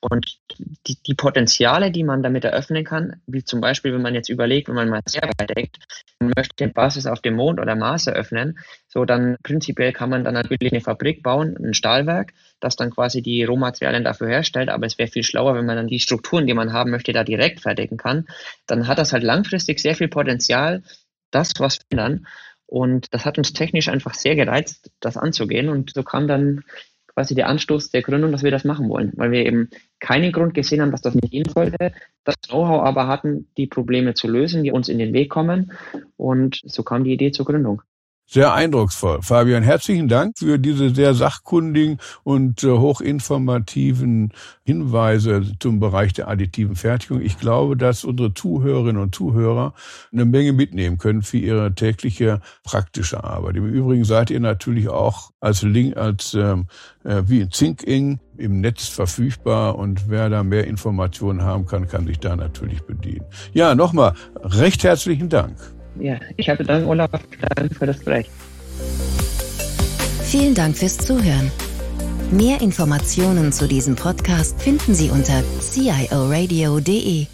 Und 0.00 0.38
die, 0.86 0.96
die 1.06 1.14
Potenziale, 1.14 1.90
die 1.90 2.04
man 2.04 2.22
damit 2.22 2.44
eröffnen 2.44 2.84
kann, 2.84 3.20
wie 3.26 3.44
zum 3.44 3.60
Beispiel, 3.60 3.92
wenn 3.92 4.02
man 4.02 4.14
jetzt 4.14 4.28
überlegt, 4.28 4.68
wenn 4.68 4.76
man 4.76 4.88
mal 4.88 5.02
sehr 5.06 5.22
weit 5.22 5.56
denkt, 5.56 5.78
man 6.20 6.32
möchte 6.36 6.68
Basis 6.68 7.06
auf 7.06 7.20
dem 7.20 7.34
Mond 7.34 7.60
oder 7.60 7.74
Mars 7.74 8.06
eröffnen, 8.06 8.58
so 8.86 9.04
dann 9.04 9.36
prinzipiell 9.42 9.92
kann 9.92 10.10
man 10.10 10.24
dann 10.24 10.34
natürlich 10.34 10.72
eine 10.72 10.80
Fabrik 10.80 11.22
bauen, 11.22 11.56
ein 11.56 11.74
Stahlwerk, 11.74 12.32
das 12.60 12.76
dann 12.76 12.90
quasi 12.90 13.22
die 13.22 13.44
Rohmaterialien 13.44 14.04
dafür 14.04 14.28
herstellt. 14.28 14.68
Aber 14.68 14.86
es 14.86 14.98
wäre 14.98 15.10
viel 15.10 15.22
schlauer, 15.22 15.54
wenn 15.54 15.66
man 15.66 15.76
dann 15.76 15.88
die 15.88 16.00
Strukturen, 16.00 16.46
die 16.46 16.54
man 16.54 16.72
haben 16.72 16.90
möchte, 16.90 17.12
da 17.12 17.24
direkt 17.24 17.60
fertigen 17.60 17.96
kann. 17.96 18.26
Dann 18.66 18.88
hat 18.88 18.98
das 18.98 19.12
halt 19.12 19.22
langfristig 19.22 19.80
sehr 19.80 19.94
viel 19.94 20.08
Potenzial, 20.08 20.82
das 21.30 21.52
was 21.58 21.76
verändern. 21.76 22.26
Und 22.66 23.14
das 23.14 23.24
hat 23.24 23.38
uns 23.38 23.52
technisch 23.52 23.88
einfach 23.88 24.14
sehr 24.14 24.34
gereizt, 24.34 24.90
das 25.00 25.16
anzugehen. 25.16 25.68
Und 25.68 25.92
so 25.94 26.02
kam 26.02 26.26
dann 26.26 26.64
quasi 27.16 27.34
der 27.34 27.48
Anstoß 27.48 27.90
der 27.90 28.02
Gründung, 28.02 28.30
dass 28.30 28.42
wir 28.42 28.50
das 28.50 28.64
machen 28.64 28.90
wollen, 28.90 29.12
weil 29.16 29.30
wir 29.30 29.46
eben 29.46 29.70
keinen 30.00 30.32
Grund 30.32 30.52
gesehen 30.52 30.82
haben, 30.82 30.90
dass 30.90 31.00
das 31.00 31.14
nicht 31.14 31.30
gehen 31.30 31.48
sollte, 31.48 31.92
das 32.24 32.34
Know-how 32.46 32.82
aber 32.82 33.06
hatten, 33.06 33.48
die 33.56 33.66
Probleme 33.66 34.12
zu 34.12 34.28
lösen, 34.28 34.64
die 34.64 34.70
uns 34.70 34.90
in 34.90 34.98
den 34.98 35.14
Weg 35.14 35.30
kommen. 35.30 35.72
Und 36.16 36.60
so 36.64 36.82
kam 36.82 37.04
die 37.04 37.12
Idee 37.12 37.30
zur 37.30 37.46
Gründung. 37.46 37.80
Sehr 38.28 38.52
eindrucksvoll. 38.52 39.22
Fabian, 39.22 39.62
herzlichen 39.62 40.08
Dank 40.08 40.36
für 40.36 40.58
diese 40.58 40.92
sehr 40.92 41.14
sachkundigen 41.14 41.98
und 42.24 42.64
äh, 42.64 42.70
hochinformativen 42.72 44.32
Hinweise 44.64 45.52
zum 45.60 45.78
Bereich 45.78 46.12
der 46.12 46.26
additiven 46.26 46.74
Fertigung. 46.74 47.20
Ich 47.20 47.38
glaube, 47.38 47.76
dass 47.76 48.02
unsere 48.02 48.34
Zuhörerinnen 48.34 49.00
und 49.00 49.14
Zuhörer 49.14 49.74
eine 50.12 50.24
Menge 50.24 50.52
mitnehmen 50.52 50.98
können 50.98 51.22
für 51.22 51.38
ihre 51.38 51.72
tägliche 51.76 52.40
praktische 52.64 53.22
Arbeit. 53.22 53.56
Im 53.56 53.66
Übrigen 53.66 54.04
seid 54.04 54.30
ihr 54.30 54.40
natürlich 54.40 54.88
auch 54.88 55.30
als 55.38 55.62
Link, 55.62 55.96
als 55.96 56.34
ähm, 56.34 56.66
äh, 57.04 57.22
wie 57.26 57.48
Zinking 57.48 58.18
im 58.36 58.60
Netz 58.60 58.88
verfügbar 58.88 59.78
und 59.78 60.10
wer 60.10 60.28
da 60.30 60.42
mehr 60.42 60.66
Informationen 60.66 61.42
haben 61.42 61.66
kann, 61.66 61.86
kann 61.86 62.08
sich 62.08 62.18
da 62.18 62.34
natürlich 62.34 62.82
bedienen. 62.82 63.24
Ja, 63.52 63.76
nochmal 63.76 64.14
recht 64.42 64.82
herzlichen 64.82 65.28
Dank. 65.28 65.75
Ja, 66.00 66.18
ich 66.36 66.48
habe 66.48 66.64
Dank, 66.64 66.86
Olaf, 66.86 67.10
für 67.78 67.86
das 67.86 67.96
Gespräch. 67.96 68.30
Vielen 70.22 70.54
Dank 70.54 70.76
fürs 70.76 70.98
Zuhören. 70.98 71.50
Mehr 72.30 72.60
Informationen 72.60 73.52
zu 73.52 73.68
diesem 73.68 73.94
Podcast 73.94 74.60
finden 74.60 74.94
Sie 74.94 75.10
unter 75.10 75.42
cioradio.de. 75.60 77.26